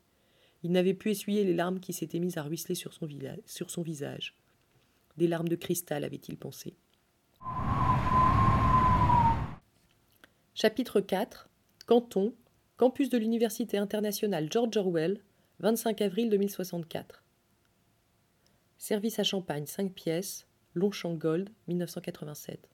[0.63, 3.07] il n'avait pu essuyer les larmes qui s'étaient mises à ruisseler sur son,
[3.45, 4.35] sur son visage.
[5.17, 6.75] Des larmes de cristal, avait-il pensé.
[10.53, 11.49] Chapitre 4
[11.85, 12.33] Canton,
[12.77, 15.21] campus de l'Université internationale George Orwell,
[15.59, 17.23] 25 avril 2064.
[18.77, 22.72] Service à champagne 5 pièces, Longchamp Gold, 1987.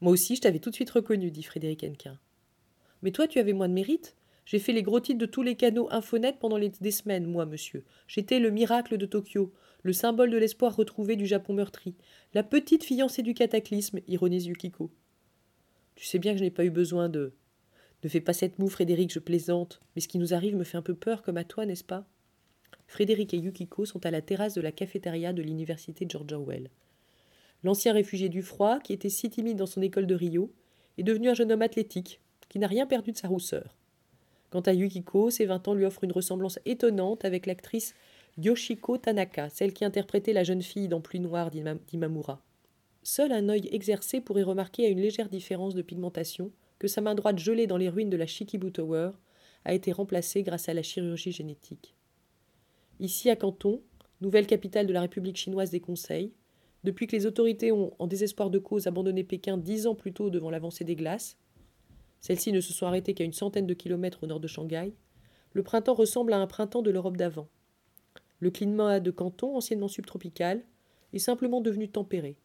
[0.00, 2.18] Moi aussi, je t'avais tout de suite reconnu, dit Frédéric Henquin.
[3.02, 4.16] Mais toi, tu avais moins de mérite.
[4.44, 7.84] J'ai fait les gros titres de tous les canaux Infonet pendant des semaines, moi, monsieur.
[8.06, 11.94] J'étais le miracle de Tokyo, le symbole de l'espoir retrouvé du Japon meurtri,
[12.34, 14.90] la petite fiancée du cataclysme, ironise Yukiko.
[15.96, 17.34] Tu sais bien que je n'ai pas eu besoin de.
[18.04, 20.76] Ne fais pas cette moue, Frédéric, je plaisante, mais ce qui nous arrive me fait
[20.76, 22.06] un peu peur comme à toi, n'est-ce pas?
[22.86, 26.70] Frédéric et Yukiko sont à la terrasse de la cafétéria de l'université George Orwell.
[27.64, 30.52] L'ancien réfugié du froid, qui était si timide dans son école de Rio,
[30.96, 33.76] est devenu un jeune homme athlétique, qui n'a rien perdu de sa rousseur.
[34.50, 37.94] Quant à Yukiko, ses vingt ans lui offrent une ressemblance étonnante avec l'actrice
[38.38, 42.42] Yoshiko Tanaka, celle qui interprétait la jeune fille dans Pluie noire d'Imamura.
[43.02, 47.14] Seul un œil exercé pourrait remarquer à une légère différence de pigmentation que sa main
[47.14, 49.10] droite gelée dans les ruines de la Shikibu Tower
[49.64, 51.94] a été remplacée grâce à la chirurgie génétique.
[53.00, 53.82] Ici à Canton,
[54.20, 56.32] nouvelle capitale de la République chinoise des conseils,
[56.88, 60.30] depuis que les autorités ont, en désespoir de cause, abandonné Pékin dix ans plus tôt
[60.30, 61.36] devant l'avancée des glaces,
[62.22, 64.94] celles-ci ne se sont arrêtées qu'à une centaine de kilomètres au nord de Shanghai,
[65.52, 67.46] le printemps ressemble à un printemps de l'Europe d'avant.
[68.40, 70.64] Le climat de Canton, anciennement subtropical,
[71.12, 72.38] est simplement devenu tempéré.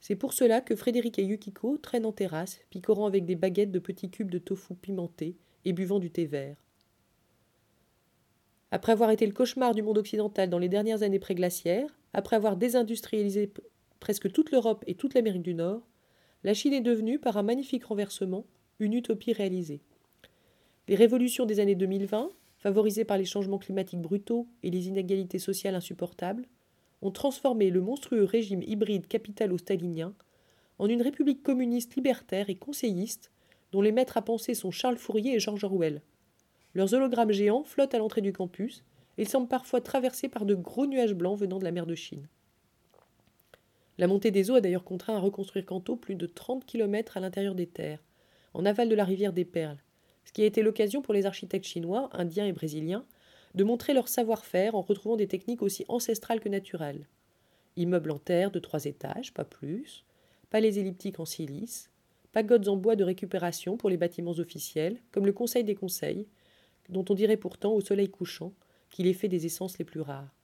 [0.00, 3.78] C'est pour cela que Frédéric et Yukiko traînent en terrasse, picorant avec des baguettes de
[3.78, 6.62] petits cubes de tofu pimentés et buvant du thé vert.
[8.70, 12.56] Après avoir été le cauchemar du monde occidental dans les dernières années préglaciaires, après avoir
[12.56, 13.52] désindustrialisé
[14.00, 15.86] presque toute l'Europe et toute l'Amérique du Nord,
[16.44, 18.46] la Chine est devenue, par un magnifique renversement,
[18.78, 19.82] une utopie réalisée.
[20.88, 25.74] Les révolutions des années 2020, favorisées par les changements climatiques brutaux et les inégalités sociales
[25.74, 26.46] insupportables,
[27.02, 30.14] ont transformé le monstrueux régime hybride capitalo-stalinien
[30.78, 33.30] en une république communiste libertaire et conseilliste
[33.72, 36.00] dont les maîtres à penser sont Charles Fourier et George Orwell.
[36.72, 38.84] Leurs hologrammes géants flottent à l'entrée du campus
[39.18, 42.28] ils semblent parfois traversés par de gros nuages blancs venant de la mer de Chine.
[43.98, 47.20] La montée des eaux a d'ailleurs contraint à reconstruire Kanto plus de 30 km à
[47.20, 48.02] l'intérieur des terres,
[48.52, 49.82] en aval de la rivière des Perles,
[50.24, 53.06] ce qui a été l'occasion pour les architectes chinois, indiens et brésiliens
[53.54, 57.06] de montrer leur savoir-faire en retrouvant des techniques aussi ancestrales que naturelles.
[57.76, 60.04] Immeubles en terre de trois étages, pas plus,
[60.50, 61.90] palais elliptiques en silice,
[62.32, 66.26] pagodes en bois de récupération pour les bâtiments officiels, comme le Conseil des conseils,
[66.90, 68.52] dont on dirait pourtant au soleil couchant
[68.96, 70.34] qu'il est fait des essences les plus rares.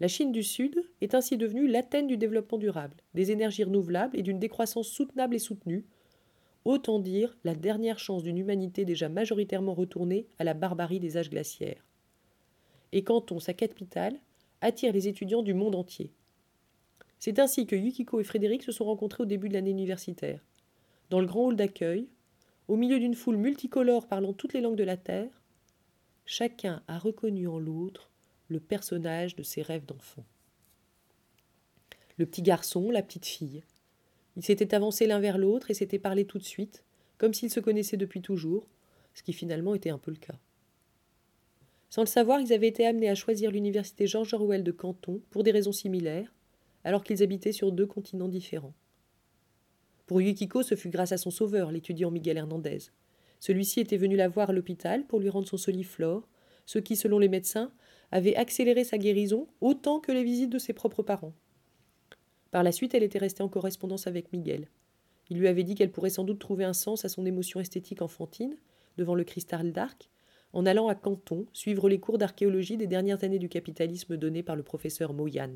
[0.00, 4.22] La Chine du Sud est ainsi devenue l'Athènes du développement durable, des énergies renouvelables et
[4.22, 5.84] d'une décroissance soutenable et soutenue,
[6.64, 11.28] Autant dire la dernière chance d'une humanité déjà majoritairement retournée à la barbarie des âges
[11.28, 11.86] glaciaires.
[12.92, 14.18] Et Canton, sa capitale,
[14.62, 16.10] attire les étudiants du monde entier.
[17.18, 20.40] C'est ainsi que Yukiko et Frédéric se sont rencontrés au début de l'année universitaire.
[21.10, 22.08] Dans le grand hall d'accueil,
[22.66, 25.43] au milieu d'une foule multicolore parlant toutes les langues de la Terre,
[26.26, 28.10] chacun a reconnu en l'autre
[28.48, 30.24] le personnage de ses rêves d'enfant.
[32.16, 33.62] Le petit garçon, la petite fille,
[34.36, 36.84] ils s'étaient avancés l'un vers l'autre et s'étaient parlé tout de suite,
[37.18, 38.66] comme s'ils se connaissaient depuis toujours,
[39.14, 40.38] ce qui finalement était un peu le cas.
[41.90, 45.44] Sans le savoir, ils avaient été amenés à choisir l'université George Orwell de Canton pour
[45.44, 46.32] des raisons similaires,
[46.82, 48.74] alors qu'ils habitaient sur deux continents différents.
[50.06, 52.78] Pour Yukiko, ce fut grâce à son sauveur, l'étudiant Miguel Hernandez.
[53.40, 56.28] Celui-ci était venu la voir à l'hôpital pour lui rendre son soliflore,
[56.66, 57.72] ce qui, selon les médecins,
[58.10, 61.34] avait accéléré sa guérison autant que les visites de ses propres parents.
[62.50, 64.68] Par la suite, elle était restée en correspondance avec Miguel.
[65.30, 68.02] Il lui avait dit qu'elle pourrait sans doute trouver un sens à son émotion esthétique
[68.02, 68.56] enfantine,
[68.96, 70.08] devant le cristal d'Arc,
[70.52, 74.54] en allant à Canton suivre les cours d'archéologie des dernières années du capitalisme donnés par
[74.54, 75.54] le professeur Moyan.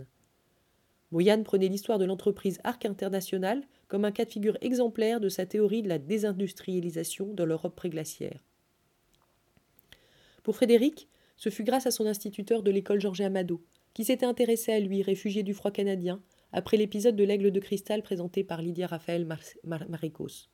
[1.11, 5.47] Moyan prenait l'histoire de l'entreprise Arc International comme un cas de figure exemplaire de sa
[5.47, 8.45] théorie de la désindustrialisation dans l'Europe préglaciaire.
[10.43, 13.63] Pour Frédéric, ce fut grâce à son instituteur de l'école Georges Amado,
[13.95, 16.21] qui s'était intéressé à lui, réfugié du froid canadien,
[16.53, 19.27] après l'épisode de l'aigle de cristal présenté par Lydia Raphaël
[19.65, 20.49] Maricos.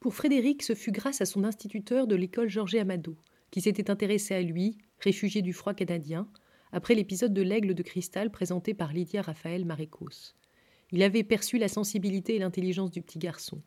[0.00, 3.16] Pour Frédéric, ce fut grâce à son instituteur de l'école Georges Amado,
[3.50, 6.28] qui s'était intéressé à lui, réfugié du froid canadien,
[6.72, 10.34] après l'épisode de l'aigle de cristal présenté par Lydia Raphaël Maricos.
[10.90, 13.62] Il avait perçu la sensibilité et l'intelligence du petit garçon.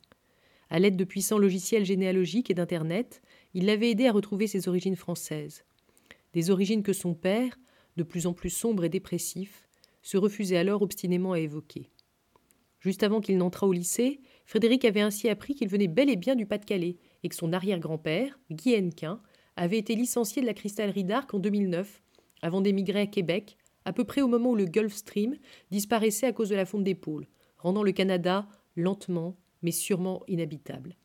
[0.69, 3.21] À l'aide de puissants logiciels généalogiques et d'Internet,
[3.53, 5.65] il l'avait aidé à retrouver ses origines françaises.
[6.33, 7.59] Des origines que son père,
[7.97, 9.67] de plus en plus sombre et dépressif,
[10.01, 11.89] se refusait alors obstinément à évoquer.
[12.79, 16.35] Juste avant qu'il n'entrât au lycée, Frédéric avait ainsi appris qu'il venait bel et bien
[16.35, 19.21] du Pas-de-Calais et que son arrière-grand-père, Guy Hennequin,
[19.55, 22.01] avait été licencié de la cristallerie d'Arc en 2009,
[22.41, 25.35] avant d'émigrer à Québec, à peu près au moment où le Gulf Stream
[25.71, 27.27] disparaissait à cause de la fonte des pôles,
[27.57, 30.95] rendant le Canada lentement mais sûrement inhabitable.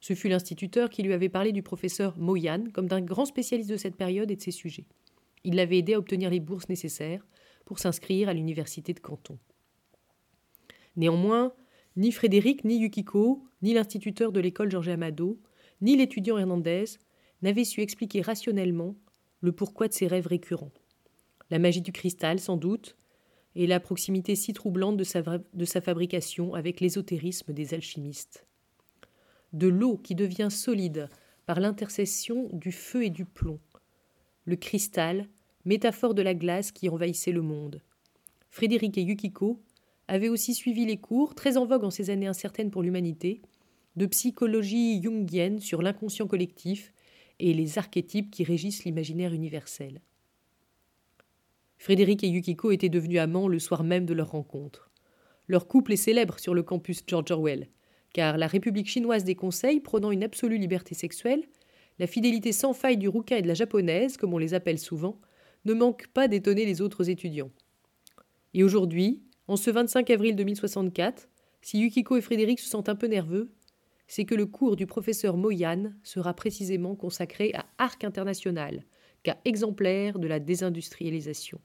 [0.00, 3.76] Ce fut l'instituteur qui lui avait parlé du professeur Moyan comme d'un grand spécialiste de
[3.76, 4.86] cette période et de ses sujets.
[5.44, 7.24] Il l'avait aidé à obtenir les bourses nécessaires
[7.64, 9.38] pour s'inscrire à l'université de Canton.
[10.96, 11.52] Néanmoins,
[11.96, 15.40] ni Frédéric, ni Yukiko, ni l'instituteur de l'école Georges Amado,
[15.80, 16.84] ni l'étudiant Hernandez
[17.42, 18.96] n'avaient su expliquer rationnellement
[19.42, 20.72] le pourquoi de ces rêves récurrents.
[21.50, 22.96] La magie du cristal, sans doute,
[23.54, 28.46] et la proximité si troublante de sa, de sa fabrication avec l'ésotérisme des alchimistes.
[29.52, 31.10] De l'eau qui devient solide
[31.44, 33.60] par l'intercession du feu et du plomb.
[34.46, 35.28] Le cristal,
[35.64, 37.82] métaphore de la glace qui envahissait le monde.
[38.48, 39.60] Frédéric et Yukiko
[40.08, 43.42] avaient aussi suivi les cours, très en vogue en ces années incertaines pour l'humanité,
[43.96, 46.92] de psychologie jungienne sur l'inconscient collectif
[47.42, 50.00] et les archétypes qui régissent l'imaginaire universel.
[51.76, 54.92] Frédéric et Yukiko étaient devenus amants le soir même de leur rencontre.
[55.48, 57.68] Leur couple est célèbre sur le campus George Orwell,
[58.14, 61.42] car la République chinoise des conseils, prônant une absolue liberté sexuelle,
[61.98, 65.20] la fidélité sans faille du rouquin et de la japonaise, comme on les appelle souvent,
[65.64, 67.50] ne manque pas d'étonner les autres étudiants.
[68.54, 71.28] Et aujourd'hui, en ce 25 avril 2064,
[71.60, 73.50] si Yukiko et Frédéric se sentent un peu nerveux,
[74.14, 78.84] c'est que le cours du professeur Moyan sera précisément consacré à Arc international,
[79.22, 81.58] cas exemplaire de la désindustrialisation.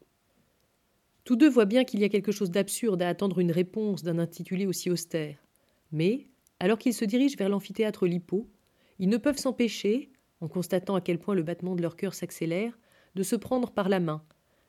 [1.25, 4.17] Tous deux voient bien qu'il y a quelque chose d'absurde à attendre une réponse d'un
[4.17, 5.45] intitulé aussi austère.
[5.91, 6.29] Mais,
[6.61, 8.49] alors qu'ils se dirigent vers l'amphithéâtre Lipo,
[8.97, 12.79] ils ne peuvent s'empêcher, en constatant à quel point le battement de leur cœur s'accélère,
[13.15, 14.23] de se prendre par la main,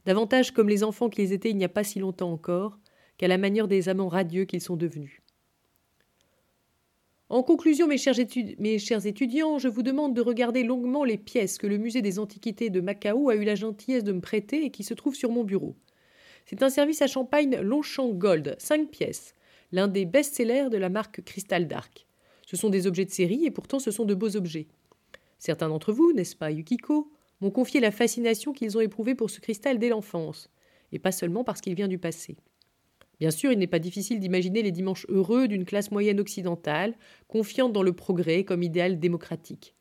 [0.04, 2.76] davantage comme les enfants qu'ils étaient il n'y a pas si longtemps encore,
[3.18, 5.22] qu'à la manière des amants radieux qu'ils sont devenus.
[7.30, 11.76] En conclusion, mes chers, étudiants, je vous demande de regarder longuement les pièces que le
[11.76, 14.94] Musée des Antiquités de Macao a eu la gentillesse de me prêter et qui se
[14.94, 15.76] trouvent sur mon bureau.
[16.46, 19.34] C'est un service à champagne Longchamp Gold, cinq pièces,
[19.72, 22.06] l'un des best-sellers de la marque Crystal Dark.
[22.46, 24.68] Ce sont des objets de série et pourtant ce sont de beaux objets.
[25.38, 27.12] Certains d'entre vous, n'est-ce pas, Yukiko,
[27.42, 30.48] m'ont confié la fascination qu'ils ont éprouvée pour ce cristal dès l'enfance,
[30.92, 32.38] et pas seulement parce qu'il vient du passé.
[33.20, 36.94] Bien sûr, il n'est pas difficile d'imaginer les dimanches heureux d'une classe moyenne occidentale,
[37.26, 39.74] confiante dans le progrès comme idéal démocratique.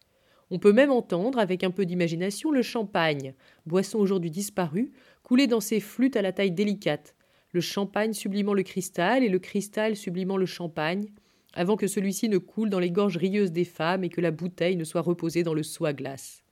[0.50, 3.34] On peut même entendre, avec un peu d'imagination, le champagne,
[3.65, 7.15] boisson aujourd'hui disparue, couler dans ses flûtes à la taille délicate,
[7.52, 11.10] le champagne sublimant le cristal et le cristal sublimant le champagne,
[11.54, 14.76] avant que celui-ci ne coule dans les gorges rieuses des femmes et que la bouteille
[14.76, 16.43] ne soit reposée dans le à glace.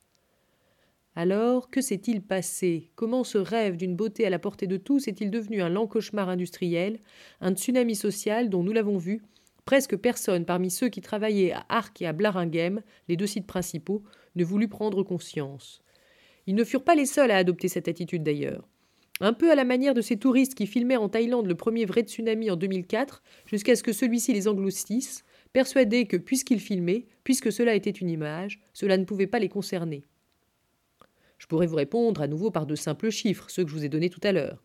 [1.17, 2.91] Alors, que s'est-il passé?
[2.95, 6.28] Comment ce rêve d'une beauté à la portée de tous est-il devenu un lent cauchemar
[6.28, 6.99] industriel,
[7.39, 9.21] un tsunami social dont nous l'avons vu?
[9.63, 14.04] Presque personne parmi ceux qui travaillaient à Arc et à Blaringhem, les deux sites principaux,
[14.36, 15.82] ne voulut prendre conscience.
[16.47, 18.67] Ils ne furent pas les seuls à adopter cette attitude d'ailleurs.
[19.21, 22.01] Un peu à la manière de ces touristes qui filmèrent en Thaïlande le premier vrai
[22.01, 25.23] tsunami en 2004, jusqu'à ce que celui-ci les engloutisse,
[25.54, 30.04] persuadés que puisqu'ils filmaient, puisque cela était une image, cela ne pouvait pas les concerner.
[31.38, 33.89] Je pourrais vous répondre à nouveau par de simples chiffres, ceux que je vous ai
[33.89, 34.63] donnés tout à l'heure.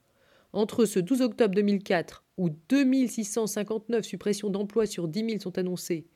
[0.52, 6.06] Entre ce 12 octobre 2004, où 2659 suppressions d'emplois sur 10 000 sont annoncées,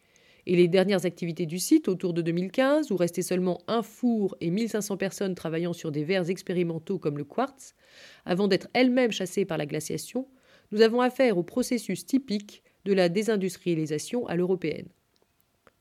[0.46, 4.50] et les dernières activités du site autour de 2015, où restait seulement un four et
[4.50, 7.74] 1500 personnes travaillant sur des verres expérimentaux comme le quartz,
[8.24, 10.28] avant d'être elles-mêmes chassées par la glaciation,
[10.72, 14.88] nous avons affaire au processus typique de la désindustrialisation à l'européenne.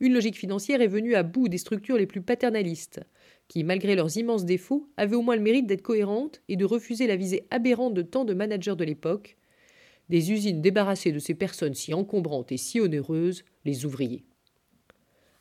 [0.04, 3.00] Une logique financière est venue à bout des structures les plus paternalistes,
[3.48, 7.08] qui, malgré leurs immenses défauts, avaient au moins le mérite d'être cohérentes et de refuser
[7.08, 9.38] la visée aberrante de tant de managers de l'époque,
[10.10, 14.26] des usines débarrassées de ces personnes si encombrantes et si onéreuses, les ouvriers.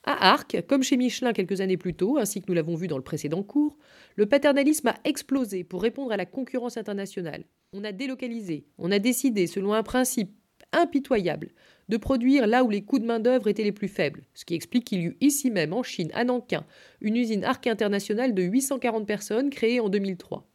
[0.04, 2.98] À Arc, comme chez Michelin quelques années plus tôt, ainsi que nous l'avons vu dans
[2.98, 3.76] le précédent cours,
[4.14, 7.42] le paternalisme a explosé pour répondre à la concurrence internationale.
[7.72, 10.30] On a délocalisé, on a décidé, selon un principe
[10.72, 11.50] impitoyable,
[11.88, 14.84] de produire là où les coûts de main-d'œuvre étaient les plus faibles, ce qui explique
[14.84, 16.64] qu'il y eut ici même, en Chine, à Nankin,
[17.00, 20.46] une usine Arc internationale de 840 personnes créée en 2003.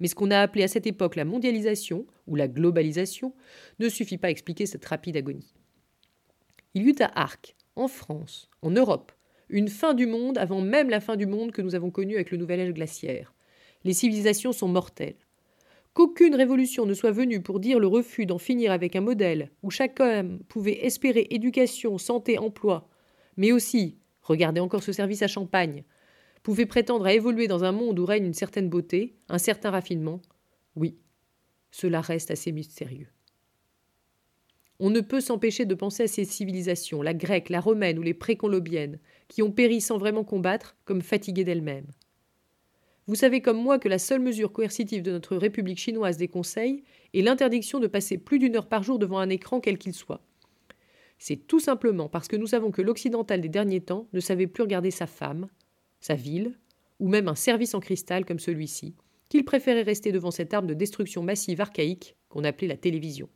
[0.00, 3.32] Mais ce qu'on a appelé à cette époque la mondialisation, ou la globalisation,
[3.78, 5.54] ne suffit pas à expliquer cette rapide agonie.
[6.74, 9.12] Il y eut à Arc, en France, en Europe,
[9.48, 12.30] une fin du monde avant même la fin du monde que nous avons connue avec
[12.30, 13.32] le nouvel âge glaciaire.
[13.84, 15.25] Les civilisations sont mortelles
[15.96, 19.70] qu'aucune révolution ne soit venue pour dire le refus d'en finir avec un modèle où
[19.70, 22.86] chaque homme pouvait espérer éducation, santé, emploi,
[23.38, 25.84] mais aussi, regardez encore ce service à champagne,
[26.42, 30.20] pouvait prétendre à évoluer dans un monde où règne une certaine beauté, un certain raffinement,
[30.76, 30.98] oui,
[31.70, 33.08] cela reste assez mystérieux.
[34.78, 38.12] On ne peut s'empêcher de penser à ces civilisations, la grecque, la romaine ou les
[38.12, 41.90] précolombiennes, qui ont péri sans vraiment combattre, comme fatiguées d'elles-mêmes.
[43.08, 46.82] Vous savez comme moi que la seule mesure coercitive de notre République chinoise des conseils
[47.14, 50.22] est l'interdiction de passer plus d'une heure par jour devant un écran quel qu'il soit.
[51.18, 54.64] C'est tout simplement parce que nous savons que l'occidental des derniers temps ne savait plus
[54.64, 55.48] regarder sa femme,
[56.00, 56.58] sa ville,
[56.98, 58.96] ou même un service en cristal comme celui-ci,
[59.28, 63.28] qu'il préférait rester devant cette arme de destruction massive archaïque qu'on appelait la télévision.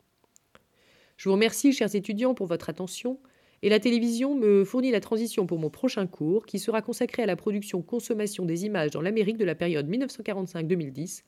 [1.16, 3.20] Je vous remercie, chers étudiants, pour votre attention,
[3.62, 7.26] et la télévision me fournit la transition pour mon prochain cours, qui sera consacré à
[7.26, 11.22] la production-consommation des images dans l'Amérique de la période 1945-2010,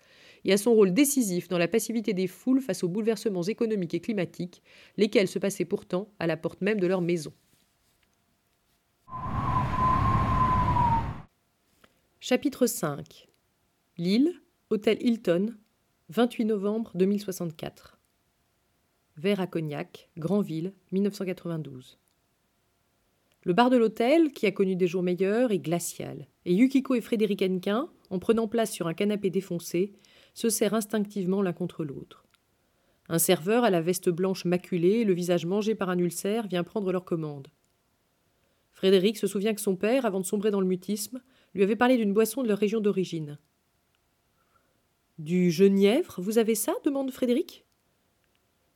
[0.44, 4.00] et à son rôle décisif dans la passivité des foules face aux bouleversements économiques et
[4.00, 4.62] climatiques,
[4.96, 7.32] lesquels se passaient pourtant à la porte même de leur maison.
[12.20, 13.28] Chapitre 5
[13.98, 14.32] Lille,
[14.70, 15.54] Hôtel Hilton,
[16.08, 17.98] 28 novembre 2064.
[19.18, 21.98] Verre à cognac, Granville, 1992.
[23.44, 27.00] Le bar de l'hôtel, qui a connu des jours meilleurs, est glacial, et Yukiko et
[27.00, 29.92] Frédéric Henquin, en prenant place sur un canapé défoncé,
[30.34, 32.24] se serrent instinctivement l'un contre l'autre.
[33.08, 36.62] Un serveur à la veste blanche maculée et le visage mangé par un ulcère vient
[36.62, 37.48] prendre leur commande.
[38.70, 41.20] Frédéric se souvient que son père, avant de sombrer dans le mutisme,
[41.54, 43.38] lui avait parlé d'une boisson de leur région d'origine.
[45.18, 46.74] Du genièvre, vous avez ça?
[46.84, 47.66] demande Frédéric.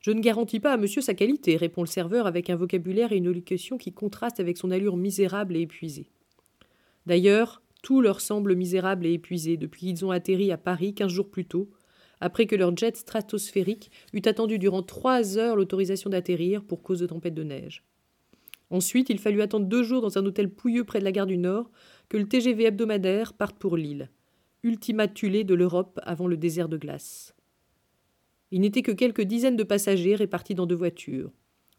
[0.07, 3.17] Je ne garantis pas à monsieur sa qualité, répond le serveur avec un vocabulaire et
[3.17, 6.07] une élocution qui contrastent avec son allure misérable et épuisée.
[7.07, 11.29] D'ailleurs, tout leur semble misérable et épuisé depuis qu'ils ont atterri à Paris quinze jours
[11.29, 11.71] plus tôt,
[12.21, 17.07] après que leur jet stratosphérique eut attendu durant trois heures l'autorisation d'atterrir pour cause de
[17.07, 17.83] tempête de neige.
[18.71, 21.37] Ensuite, il fallut attendre deux jours dans un hôtel pouilleux près de la gare du
[21.37, 21.69] Nord
[22.09, 24.09] que le TGV hebdomadaire parte pour Lille,
[24.63, 27.36] ultima thule de l'Europe avant le désert de glace.
[28.51, 31.33] Il n'était que quelques dizaines de passagers répartis dans deux voitures.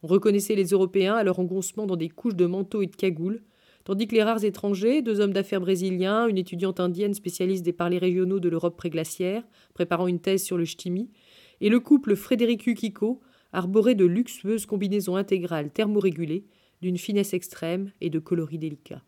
[0.04, 3.44] On reconnaissait les Européens à leur engoncement dans des couches de manteaux et de cagoules,
[3.84, 8.00] tandis que les rares étrangers, deux hommes d'affaires brésiliens, une étudiante indienne spécialiste des parlers
[8.00, 11.10] régionaux de l'Europe préglaciaire, préparant une thèse sur le ch'timi,
[11.62, 13.22] et le couple Frédéric Ukiko
[13.54, 16.46] arboraient de luxueuses combinaisons intégrales thermorégulées,
[16.82, 19.04] d'une finesse extrême et de coloris délicats.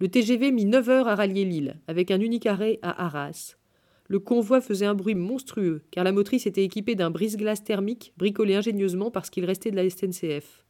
[0.00, 3.56] Le TGV mit neuf heures à rallier l'île, avec un unique arrêt à Arras,
[4.10, 8.56] le convoi faisait un bruit monstrueux, car la motrice était équipée d'un brise-glace thermique bricolé
[8.56, 10.64] ingénieusement parce qu'il restait de la SNCF.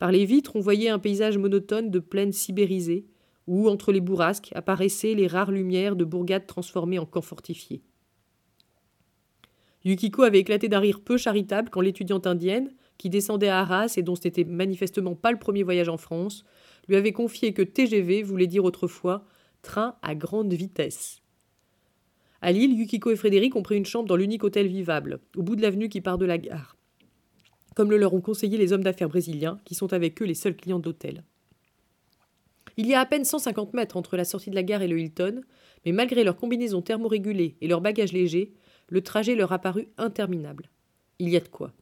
[0.00, 3.06] Par les vitres, on voyait un paysage monotone de plaines sibérisées,
[3.46, 7.80] où, entre les bourrasques, apparaissaient les rares lumières de bourgades transformées en camps fortifiés.
[9.84, 14.02] Yukiko avait éclaté d'un rire peu charitable quand l'étudiante indienne, qui descendait à Arras et
[14.02, 16.44] dont ce n'était manifestement pas le premier voyage en France,
[16.88, 19.26] lui avait confié que TGV voulait dire autrefois
[19.62, 21.21] train à grande vitesse.
[22.44, 25.54] À Lille, Yukiko et Frédéric ont pris une chambre dans l'unique hôtel vivable, au bout
[25.54, 26.76] de l'avenue qui part de la gare.
[27.76, 30.56] Comme le leur ont conseillé les hommes d'affaires brésiliens, qui sont avec eux les seuls
[30.56, 31.22] clients d'hôtel.
[32.76, 34.98] Il y a à peine 150 mètres entre la sortie de la gare et le
[34.98, 35.42] Hilton,
[35.86, 38.52] mais malgré leur combinaison thermorégulée et leur bagage léger,
[38.88, 40.68] le trajet leur a paru interminable.
[41.20, 41.72] Il y a de quoi.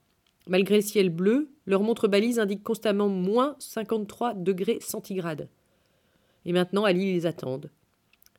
[0.47, 5.49] Malgré le ciel bleu, leur montre balise indique constamment moins 53 degrés centigrades.
[6.45, 7.71] Et maintenant, à Lille, ils attendent.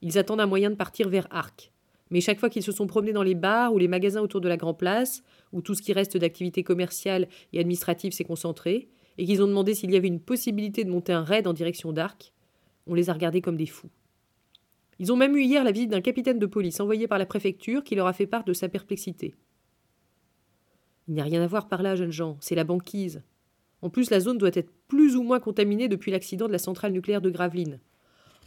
[0.04, 1.72] Ils attendent un moyen de partir vers Arc.
[2.12, 4.50] Mais chaque fois qu'ils se sont promenés dans les bars ou les magasins autour de
[4.50, 9.26] la Grand Place, où tout ce qui reste d'activité commerciale et administrative s'est concentré, et
[9.26, 12.34] qu'ils ont demandé s'il y avait une possibilité de monter un raid en direction d'Arc,
[12.86, 13.90] on les a regardés comme des fous.
[15.00, 17.84] Ils ont même eu hier la visite d'un capitaine de police envoyé par la préfecture
[17.84, 19.34] qui leur a fait part de sa perplexité.
[21.08, 23.24] Il n'y a rien à voir par là, jeunes gens, c'est la banquise.
[23.82, 26.92] En plus, la zone doit être plus ou moins contaminée depuis l'accident de la centrale
[26.92, 27.80] nucléaire de Gravelines.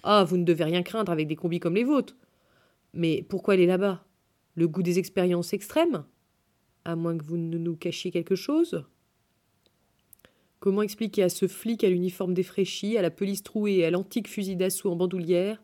[0.03, 2.14] Ah, vous ne devez rien craindre avec des combis comme les vôtres.
[2.94, 4.07] Mais pourquoi aller là-bas?
[4.54, 6.04] Le goût des expériences extrêmes?
[6.85, 8.85] À moins que vous ne nous cachiez quelque chose?
[10.61, 14.28] Comment expliquer à ce flic à l'uniforme défraîchi, à la police trouée et à l'antique
[14.28, 15.62] fusil d'assaut en bandoulière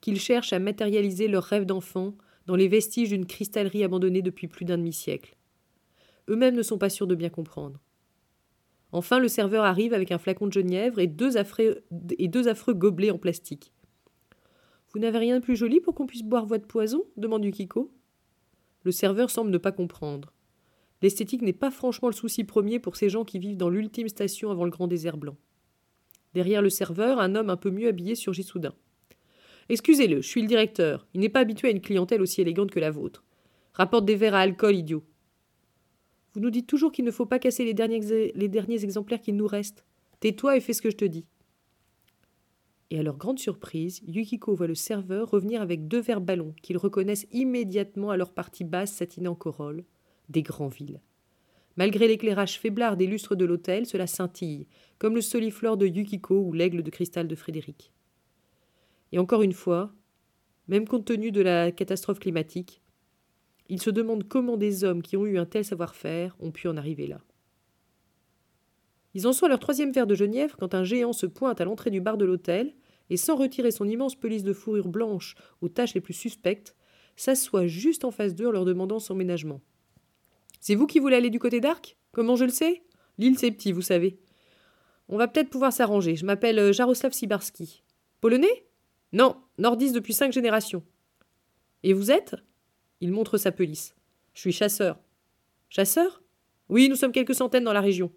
[0.00, 2.14] qu'ils cherchent à matérialiser leurs rêves d'enfant
[2.46, 5.36] dans les vestiges d'une cristallerie abandonnée depuis plus d'un demi-siècle?
[6.28, 7.80] Eux-mêmes ne sont pas sûrs de bien comprendre.
[8.92, 13.72] Enfin, le serveur arrive avec un flacon de genièvre et deux affreux gobelets en plastique.
[14.92, 17.92] Vous n'avez rien de plus joli pour qu'on puisse boire votre poison demande Yukiko.
[18.82, 20.32] Le serveur semble ne pas comprendre.
[21.02, 24.50] L'esthétique n'est pas franchement le souci premier pour ces gens qui vivent dans l'ultime station
[24.50, 25.36] avant le grand désert blanc.
[26.34, 28.74] Derrière le serveur, un homme un peu mieux habillé surgit soudain.
[29.68, 31.06] Excusez-le, je suis le directeur.
[31.14, 33.24] Il n'est pas habitué à une clientèle aussi élégante que la vôtre.
[33.72, 35.04] Rapporte des verres à alcool, idiot.
[36.32, 39.36] Vous nous dites toujours qu'il ne faut pas casser les derniers, les derniers exemplaires qu'il
[39.36, 39.84] nous reste.
[40.20, 41.24] Tais-toi et fais ce que je te dis
[42.90, 46.76] et à leur grande surprise, Yukiko voit le serveur revenir avec deux verres ballons qu'ils
[46.76, 49.84] reconnaissent immédiatement à leur partie basse satinée en corolle,
[50.28, 50.44] des
[50.76, 51.00] villes.
[51.76, 54.66] Malgré l'éclairage faiblard des lustres de l'hôtel, cela scintille,
[54.98, 57.92] comme le soliflore de Yukiko ou l'aigle de cristal de Frédéric.
[59.12, 59.92] Et encore une fois,
[60.66, 62.82] même compte tenu de la catastrophe climatique,
[63.68, 66.76] ils se demandent comment des hommes qui ont eu un tel savoir-faire ont pu en
[66.76, 67.20] arriver là.
[69.14, 71.64] Ils en sont à leur troisième verre de genièvre quand un géant se pointe à
[71.64, 72.74] l'entrée du bar de l'hôtel
[73.10, 76.74] et, sans retirer son immense pelisse de fourrure blanche aux taches les plus suspectes,
[77.16, 79.60] s'assoit juste en face d'eux en leur demandant son ménagement.
[80.60, 81.96] C'est vous qui voulez aller du côté d'Arc?
[82.12, 82.82] Comment je le sais?
[83.18, 84.18] L'île, c'est petit, vous savez.
[85.08, 86.16] On va peut-être pouvoir s'arranger.
[86.16, 87.82] Je m'appelle euh, Jaroslav Sibarski.
[88.20, 88.64] Polonais?
[89.12, 90.84] Non, nordiste depuis cinq générations.
[91.82, 92.36] Et vous êtes?
[93.00, 93.94] Il montre sa pelisse.
[94.34, 95.00] Je suis chasseur.
[95.68, 96.22] Chasseur?
[96.68, 98.12] Oui, nous sommes quelques centaines dans la région.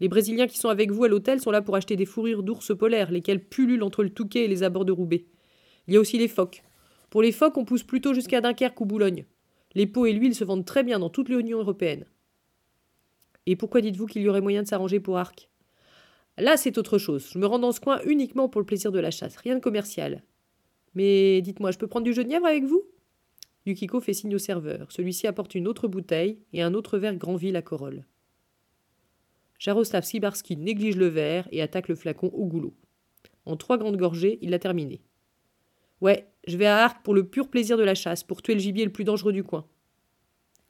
[0.00, 2.76] Les Brésiliens qui sont avec vous à l'hôtel sont là pour acheter des fourrures d'ours
[2.76, 5.26] polaires, lesquelles pullulent entre le Touquet et les abords de Roubaix.
[5.88, 6.62] Il y a aussi les phoques.
[7.10, 9.24] Pour les phoques, on pousse plutôt jusqu'à Dunkerque ou Boulogne.
[9.74, 12.04] Les peaux et l'huile se vendent très bien dans toute l'Union européenne.
[13.46, 15.48] Et pourquoi dites-vous qu'il y aurait moyen de s'arranger pour Arc?
[16.36, 17.30] Là, c'est autre chose.
[17.32, 19.60] Je me rends dans ce coin uniquement pour le plaisir de la chasse, rien de
[19.60, 20.22] commercial.
[20.94, 22.82] Mais dites-moi, je peux prendre du genièvre avec vous?
[23.64, 24.90] Yukiko fait signe au serveur.
[24.90, 28.04] Celui-ci apporte une autre bouteille et un autre verre Grandville à Corolle.
[29.58, 32.74] Jaroslav Sibarski néglige le verre et attaque le flacon au goulot.
[33.44, 35.02] En trois grandes gorgées, il l'a terminé.
[36.00, 38.60] Ouais, je vais à Arc pour le pur plaisir de la chasse, pour tuer le
[38.60, 39.66] gibier le plus dangereux du coin.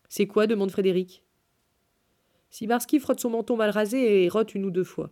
[0.09, 1.24] C'est quoi demande Frédéric.
[2.51, 5.11] Sibarski frotte son menton mal rasé et rote une ou deux fois.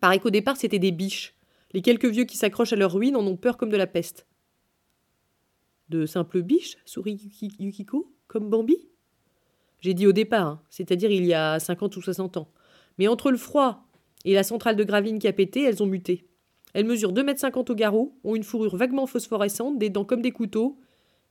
[0.00, 1.34] Paraît qu'au départ, c'était des biches.
[1.72, 4.26] Les quelques vieux qui s'accrochent à leur ruine en ont peur comme de la peste.
[5.88, 7.20] De simples biches sourit
[7.58, 8.88] Yukiko, comme Bambi?
[9.80, 12.48] J'ai dit au départ, hein, c'est-à-dire il y a cinquante ou soixante ans.
[12.98, 13.86] Mais entre le froid
[14.24, 16.26] et la centrale de gravine qui a pété, elles ont muté.
[16.72, 20.22] Elles mesurent deux mètres cinquante au garrot, ont une fourrure vaguement phosphorescente, des dents comme
[20.22, 20.78] des couteaux,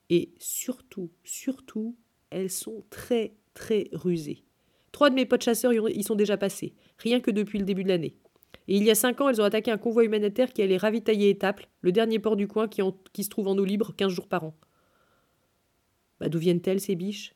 [0.10, 1.98] et surtout, surtout,
[2.30, 4.44] elles sont très, très rusées.
[4.92, 7.90] Trois de mes potes chasseurs y sont déjà passés, rien que depuis le début de
[7.90, 8.16] l'année.
[8.68, 11.30] Et il y a cinq ans, elles ont attaqué un convoi humanitaire qui allait ravitailler
[11.30, 14.46] Étaples, le dernier port du coin qui, se trouve en eau libre quinze jours par
[14.46, 14.56] an.
[16.20, 17.36] Bah, D'où viennent-elles, ces biches?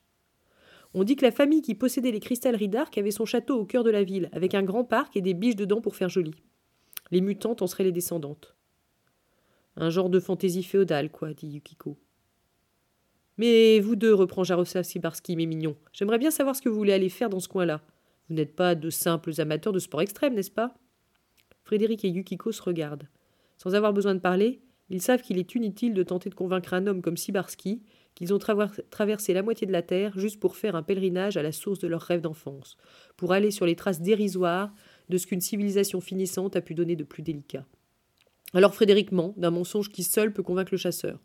[0.99, 3.83] On dit que la famille qui possédait les cristalleries d'Arc avait son château au cœur
[3.83, 6.33] de la ville, avec un grand parc et des biches dedans pour faire joli.
[7.11, 8.55] Les mutantes en seraient les descendantes.
[9.75, 11.99] Un genre de fantaisie féodale, quoi, dit Yukiko.
[13.37, 16.93] Mais vous deux, reprend Jaroslav Sibarski, mes mignons, j'aimerais bien savoir ce que vous voulez
[16.93, 17.83] aller faire dans ce coin-là.
[18.27, 20.73] Vous n'êtes pas de simples amateurs de sport extrême, n'est-ce pas?
[21.63, 23.07] Frédéric et Yukiko se regardent.
[23.57, 26.87] Sans avoir besoin de parler, ils savent qu'il est inutile de tenter de convaincre un
[26.87, 27.83] homme comme Sibarski
[28.17, 31.51] qu'ils ont traversé la moitié de la Terre juste pour faire un pèlerinage à la
[31.51, 32.75] source de leurs rêves d'enfance,
[33.15, 34.73] pour aller sur les traces dérisoires
[35.09, 37.63] de ce qu'une civilisation finissante a pu donner de plus délicat.
[38.55, 41.19] Alors Frédéric ment d'un mensonge qui seul peut convaincre le chasseur.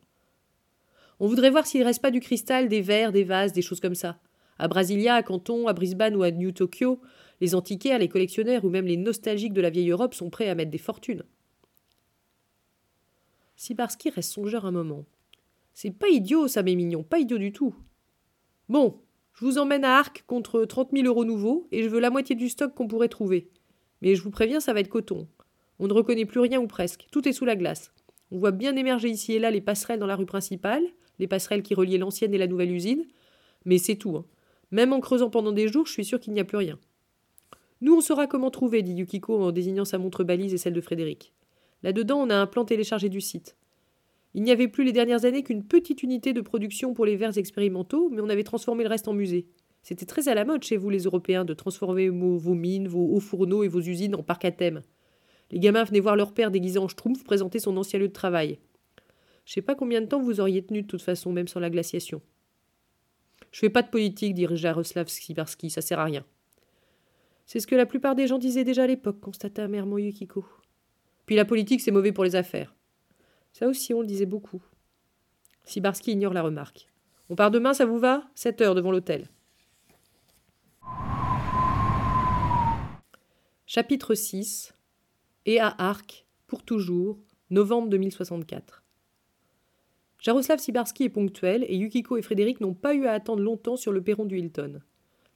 [1.19, 3.95] On voudrait voir s'il reste pas du cristal, des verres, des vases, des choses comme
[3.95, 4.19] ça.
[4.59, 7.01] À Brasilia, à Canton, à Brisbane ou à New Tokyo,
[7.41, 10.55] les antiquaires, les collectionneurs ou même les nostalgiques de la vieille Europe sont prêts à
[10.55, 11.23] mettre des fortunes.
[13.57, 15.07] Sibarski reste songeur un moment.
[15.75, 17.75] C'est pas idiot, ça, mes mignons, pas idiot du tout.
[18.69, 19.01] Bon,
[19.35, 22.35] je vous emmène à Arc contre trente mille euros nouveaux et je veux la moitié
[22.35, 23.51] du stock qu'on pourrait trouver.
[24.01, 25.29] Mais je vous préviens, ça va être coton.
[25.79, 27.93] On ne reconnaît plus rien ou presque, tout est sous la glace.
[28.31, 30.83] On voit bien émerger ici et là les passerelles dans la rue principale,
[31.19, 33.07] les passerelles qui reliaient l'ancienne et la nouvelle usine,
[33.65, 34.17] mais c'est tout.
[34.17, 34.27] Hein.
[34.71, 36.79] Même en creusant pendant des jours, je suis sûr qu'il n'y a plus rien.
[37.83, 40.81] Nous, on saura comment trouver, dit Yukiko en désignant sa montre balise et celle de
[40.81, 41.33] Frédéric.
[41.83, 43.57] Là-dedans, on a un plan téléchargé du site.
[44.35, 47.37] Il n'y avait plus les dernières années qu'une petite unité de production pour les verres
[47.37, 49.47] expérimentaux, mais on avait transformé le reste en musée.
[49.83, 53.21] C'était très à la mode chez vous, les Européens, de transformer vos, mines, vos hauts
[53.21, 54.83] fourneaux et vos usines en parcs à thème.
[55.51, 58.59] Les gamins venaient voir leur père déguisé en schtroumpf présenter son ancien lieu de travail.
[59.45, 61.69] Je sais pas combien de temps vous auriez tenu de toute façon, même sans la
[61.69, 62.23] glaciation.
[63.51, 66.25] Je fais pas de politique, dit Jaroslav Skibarski, ça sert à rien.
[67.45, 70.47] C'est ce que la plupart des gens disaient déjà à l'époque, constata amèrement Yukiko.
[71.27, 72.75] Puis la politique, c'est mauvais pour les affaires.
[73.53, 74.63] Ça aussi, on le disait beaucoup.
[75.65, 76.89] Sibarski ignore la remarque.
[77.29, 78.25] On part demain, ça vous va?
[78.35, 79.29] Sept heures devant l'hôtel.
[83.67, 84.75] Chapitre 6
[85.47, 87.19] Et à Arc, pour toujours,
[87.51, 88.83] novembre 2064.
[90.19, 93.93] Jaroslav Sibarski est ponctuel et Yukiko et Frédéric n'ont pas eu à attendre longtemps sur
[93.93, 94.81] le perron du Hilton.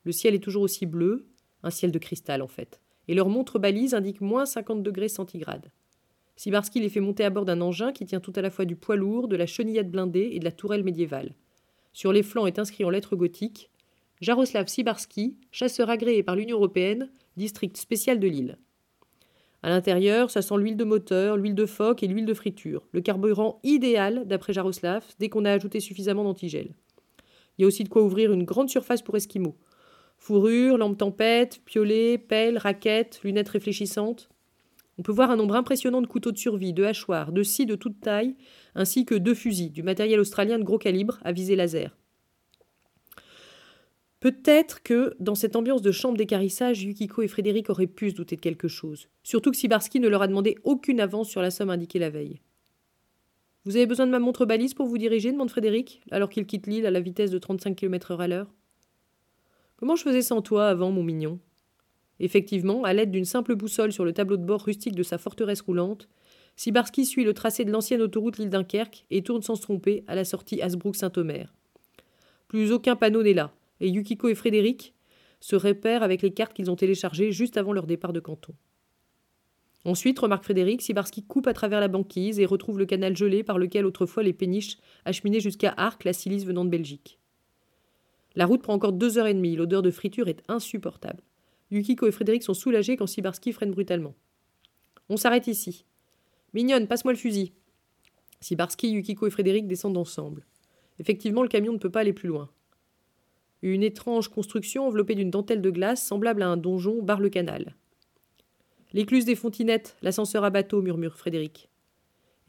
[0.05, 1.27] Le ciel est toujours aussi bleu,
[1.63, 5.73] un ciel de cristal en fait, et leur montre balise indique moins 50 degrés centigrades.
[6.37, 8.77] Sibarski les fait monter à bord d'un engin qui tient tout à la fois du
[8.77, 11.35] poids lourd, de la chenillette blindée et de la tourelle médiévale.
[11.93, 13.71] Sur les flancs est inscrit en lettres gothiques
[14.21, 18.59] Jaroslav Sibarski, chasseur agréé par l'Union européenne, district spécial de l'île.
[19.63, 23.01] À l'intérieur, ça sent l'huile de moteur, l'huile de phoque et l'huile de friture, le
[23.01, 26.75] carburant idéal d'après Jaroslav dès qu'on a ajouté suffisamment d'antigel.
[27.59, 29.57] Il y a aussi de quoi ouvrir une grande surface pour Esquimaux.
[30.19, 34.29] Fourrure, lampe tempête, piolet, pelle, raquette, lunettes réfléchissantes.
[34.99, 37.77] On peut voir un nombre impressionnant de couteaux de survie, de hachoirs, de scies de
[37.77, 38.37] toute taille,
[38.75, 41.97] ainsi que deux fusils, du matériel australien de gros calibre à visée laser.
[44.21, 48.37] Peut-être que, dans cette ambiance de chambre d'écarissage, Yukiko et Frédéric auraient pu se douter
[48.37, 49.09] de quelque chose.
[49.23, 52.41] Surtout que Sibarski ne leur a demandé aucune avance sur la somme indiquée la veille.
[53.67, 55.33] Vous avez besoin de ma montre balise pour vous diriger?
[55.33, 58.55] demande Frédéric, alors qu'il quitte l'île à la vitesse de 35 km/h à l'heure.
[59.77, 61.39] Comment je faisais sans toi avant, mon mignon?
[62.21, 65.61] Effectivement, à l'aide d'une simple boussole sur le tableau de bord rustique de sa forteresse
[65.61, 66.09] roulante,
[66.57, 70.15] Sibarski suit le tracé de l'ancienne autoroute l'île Dunkerque et tourne sans se tromper à
[70.15, 71.53] la sortie Hasbrook-Saint-Omer.
[72.49, 74.95] Plus aucun panneau n'est là, et Yukiko et Frédéric
[75.41, 78.55] se repèrent avec les cartes qu'ils ont téléchargées juste avant leur départ de Canton.
[79.85, 83.59] Ensuite, remarque Frédéric, Sibarski coupe à travers la banquise et retrouve le canal gelé par
[83.59, 87.21] lequel autrefois les péniches acheminaient jusqu'à Arc la silice venant de Belgique.
[88.35, 91.23] La route prend encore deux heures et demie, l'odeur de friture est insupportable.
[91.71, 94.15] Yukiko et Frédéric sont soulagés quand Sibarski freine brutalement.
[95.09, 95.85] On s'arrête ici.
[96.55, 97.53] Mignonne, passe-moi le fusil.
[98.41, 100.47] Sibarski, Yukiko et Frédéric descendent ensemble.
[100.99, 102.51] Effectivement, le camion ne peut pas aller plus loin.
[103.63, 107.75] Une étrange construction enveloppée d'une dentelle de glace, semblable à un donjon, barre le canal.
[108.93, 111.69] L'écluse des Fontinettes, l'ascenseur à bateau, murmure Frédéric.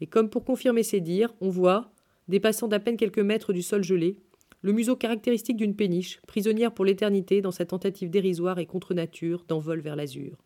[0.00, 1.90] Et comme pour confirmer ses dires, on voit,
[2.28, 4.16] dépassant d'à peine quelques mètres du sol gelé,
[4.62, 9.44] le museau caractéristique d'une péniche, prisonnière pour l'éternité dans sa tentative dérisoire et contre nature
[9.46, 10.36] d'envol vers l'azur.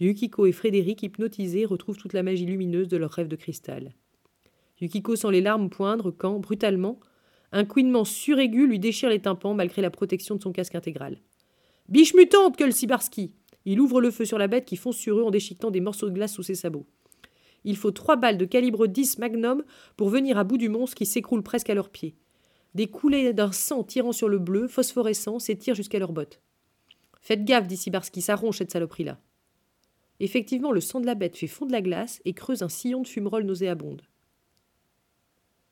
[0.00, 3.92] Yukiko et Frédéric, hypnotisés, retrouvent toute la magie lumineuse de leur rêve de cristal.
[4.80, 7.00] Yukiko sent les larmes poindre quand, brutalement,
[7.52, 11.20] un couinement suraigu lui déchire les tympans malgré la protection de son casque intégral.
[11.88, 13.32] Biche mutante, que le Sibarski
[13.64, 16.08] Il ouvre le feu sur la bête qui fonce sur eux en déchiquetant des morceaux
[16.08, 16.86] de glace sous ses sabots.
[17.62, 19.64] Il faut trois balles de calibre 10 magnum
[19.96, 22.16] pour venir à bout du monstre qui s'écroule presque à leurs pieds.
[22.74, 26.40] Des coulées d'un sang tirant sur le bleu, phosphorescent, s'étirent jusqu'à leurs bottes.
[27.20, 29.18] Faites gaffe, dit Sibarski, ça ronge cette saloperie-là.
[30.20, 33.08] Effectivement, le sang de la bête fait fondre la glace et creuse un sillon de
[33.08, 34.02] fumerolles nauséabonde.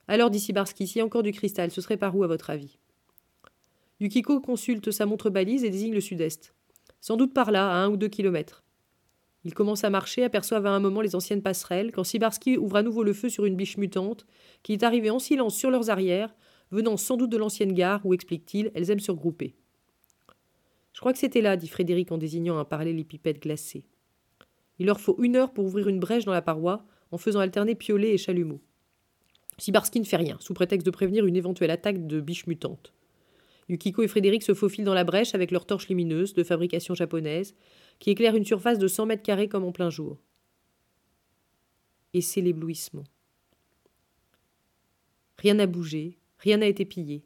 [0.07, 2.49] Alors, dit Sibarski, s'il y a encore du cristal, ce serait par où, à votre
[2.49, 2.77] avis?
[3.99, 6.53] Yukiko consulte sa montre balise et désigne le sud-est.
[6.99, 8.63] Sans doute par là, à un ou deux kilomètres.
[9.45, 12.83] Ils commencent à marcher, aperçoivent à un moment les anciennes passerelles, quand Sibarski ouvre à
[12.83, 14.25] nouveau le feu sur une biche mutante,
[14.61, 16.33] qui est arrivée en silence sur leurs arrières,
[16.73, 19.55] venant sans doute de l'ancienne gare où, explique-t-il, elles aiment se regrouper.
[20.91, 23.85] Je crois que c'était là, dit Frédéric en désignant un parallélépipède glacé.
[24.79, 27.75] Il leur faut une heure pour ouvrir une brèche dans la paroi, en faisant alterner
[27.75, 28.59] piolet et chalumeau.
[29.59, 32.91] Sibarski ne fait rien, sous prétexte de prévenir une éventuelle attaque de biches mutantes.
[33.69, 37.53] Yukiko et Frédéric se faufilent dans la brèche avec leurs torches lumineuses, de fabrication japonaise,
[37.99, 40.19] qui éclairent une surface de cent mètres carrés comme en plein jour.
[42.13, 43.03] Et c'est l'éblouissement.
[45.37, 47.23] Rien n'a bougé, Rien n'a été pillé.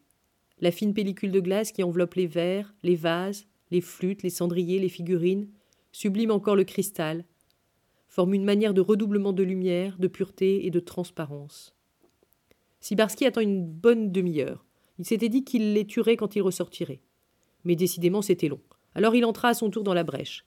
[0.60, 4.78] La fine pellicule de glace qui enveloppe les verres, les vases, les flûtes, les cendriers,
[4.78, 5.50] les figurines,
[5.92, 7.26] sublime encore le cristal,
[8.08, 11.76] forme une manière de redoublement de lumière, de pureté et de transparence.
[12.80, 14.64] Sibarski attend une bonne demi-heure.
[15.00, 17.02] Il s'était dit qu'il les tuerait quand il ressortirait.
[17.64, 18.62] Mais décidément, c'était long.
[18.94, 20.46] Alors il entra à son tour dans la brèche.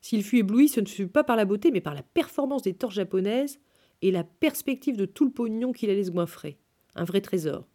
[0.00, 2.74] S'il fut ébloui, ce ne fut pas par la beauté, mais par la performance des
[2.74, 3.58] torches japonaises
[4.00, 6.58] et la perspective de tout le pognon qu'il allait se goinfrer
[6.94, 7.66] un vrai trésor.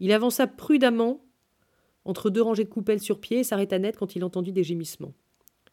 [0.00, 1.24] Il avança prudemment
[2.04, 5.14] entre deux rangées de coupelles sur pied et s'arrêta net quand il entendit des gémissements.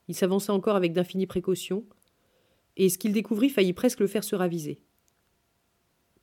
[0.08, 1.86] Il s'avança encore avec d'infinies précautions,
[2.76, 4.82] et ce qu'il découvrit faillit presque le faire se raviser.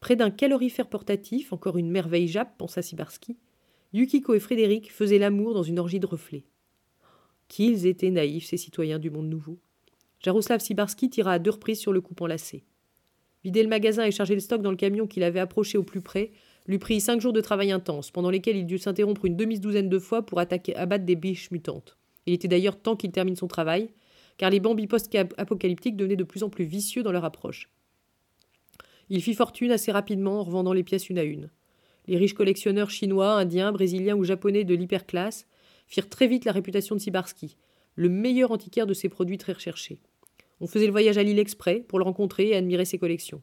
[0.00, 3.36] Près d'un calorifère portatif, encore une merveille jappe, pensa Sibarski,
[3.92, 6.44] Yukiko et Frédéric faisaient l'amour dans une orgie de reflets.
[7.48, 9.58] Qu'ils étaient naïfs, ces citoyens du monde nouveau.
[10.20, 12.64] Jaroslav Sibarski tira à deux reprises sur le coupon lacé.
[13.44, 16.00] Vider le magasin et charger le stock dans le camion qu'il avait approché au plus
[16.00, 16.32] près
[16.66, 19.98] lui prit cinq jours de travail intense, pendant lesquels il dut s'interrompre une demi-douzaine de
[19.98, 21.96] fois pour abattre des biches mutantes.
[22.26, 23.90] Il était d'ailleurs temps qu'il termine son travail,
[24.38, 27.68] car les bambis post-apocalyptiques devenaient de plus en plus vicieux dans leur approche.
[29.08, 31.50] Il fit fortune assez rapidement en revendant les pièces une à une.
[32.06, 35.46] Les riches collectionneurs chinois, indiens, brésiliens ou japonais de l'hyperclasse
[35.86, 37.56] firent très vite la réputation de Sibarski,
[37.96, 40.00] le meilleur antiquaire de ces produits très recherchés.
[40.60, 43.42] On faisait le voyage à Lille exprès pour le rencontrer et admirer ses collections.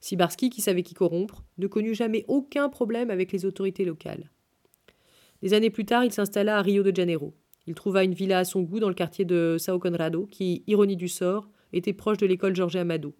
[0.00, 4.30] Sibarski, qui savait qui corrompre, ne connut jamais aucun problème avec les autorités locales.
[5.42, 7.34] Des années plus tard, il s'installa à Rio de Janeiro.
[7.66, 10.96] Il trouva une villa à son goût dans le quartier de Sao Conrado, qui, ironie
[10.96, 13.14] du sort, était proche de l'école Jorge Amado.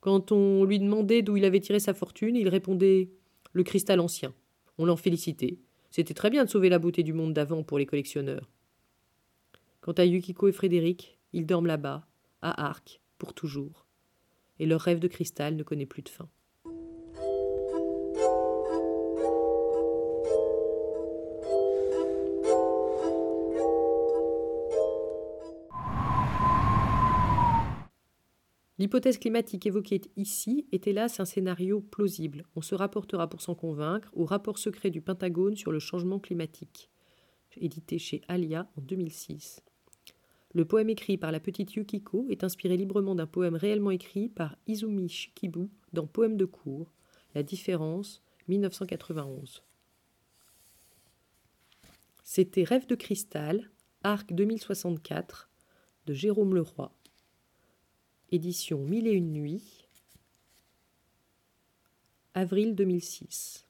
[0.00, 3.10] Quand on lui demandait d'où il avait tiré sa fortune, il répondait
[3.52, 4.34] Le cristal ancien.
[4.78, 5.58] On l'en félicitait.
[5.90, 8.48] C'était très bien de sauver la beauté du monde d'avant pour les collectionneurs.
[9.80, 12.06] Quant à Yukiko et Frédéric, ils dorment là-bas,
[12.42, 13.86] à Arc, pour toujours.
[14.58, 16.28] Et leur rêve de cristal ne connaît plus de fin.
[28.80, 32.46] L'hypothèse climatique évoquée ici est hélas un scénario plausible.
[32.56, 36.90] On se rapportera pour s'en convaincre au rapport secret du Pentagone sur le changement climatique,
[37.58, 39.62] édité chez Alia en 2006.
[40.52, 44.56] Le poème écrit par la petite Yukiko est inspiré librement d'un poème réellement écrit par
[44.66, 46.92] Izumi Shikibu dans Poème de cours,
[47.36, 49.62] La différence, 1991.
[52.24, 53.70] C'était Rêve de cristal,
[54.02, 55.48] Arc 2064,
[56.06, 56.92] de Jérôme Leroy.
[58.32, 59.86] Édition Mille et une nuits,
[62.34, 63.66] avril 2006.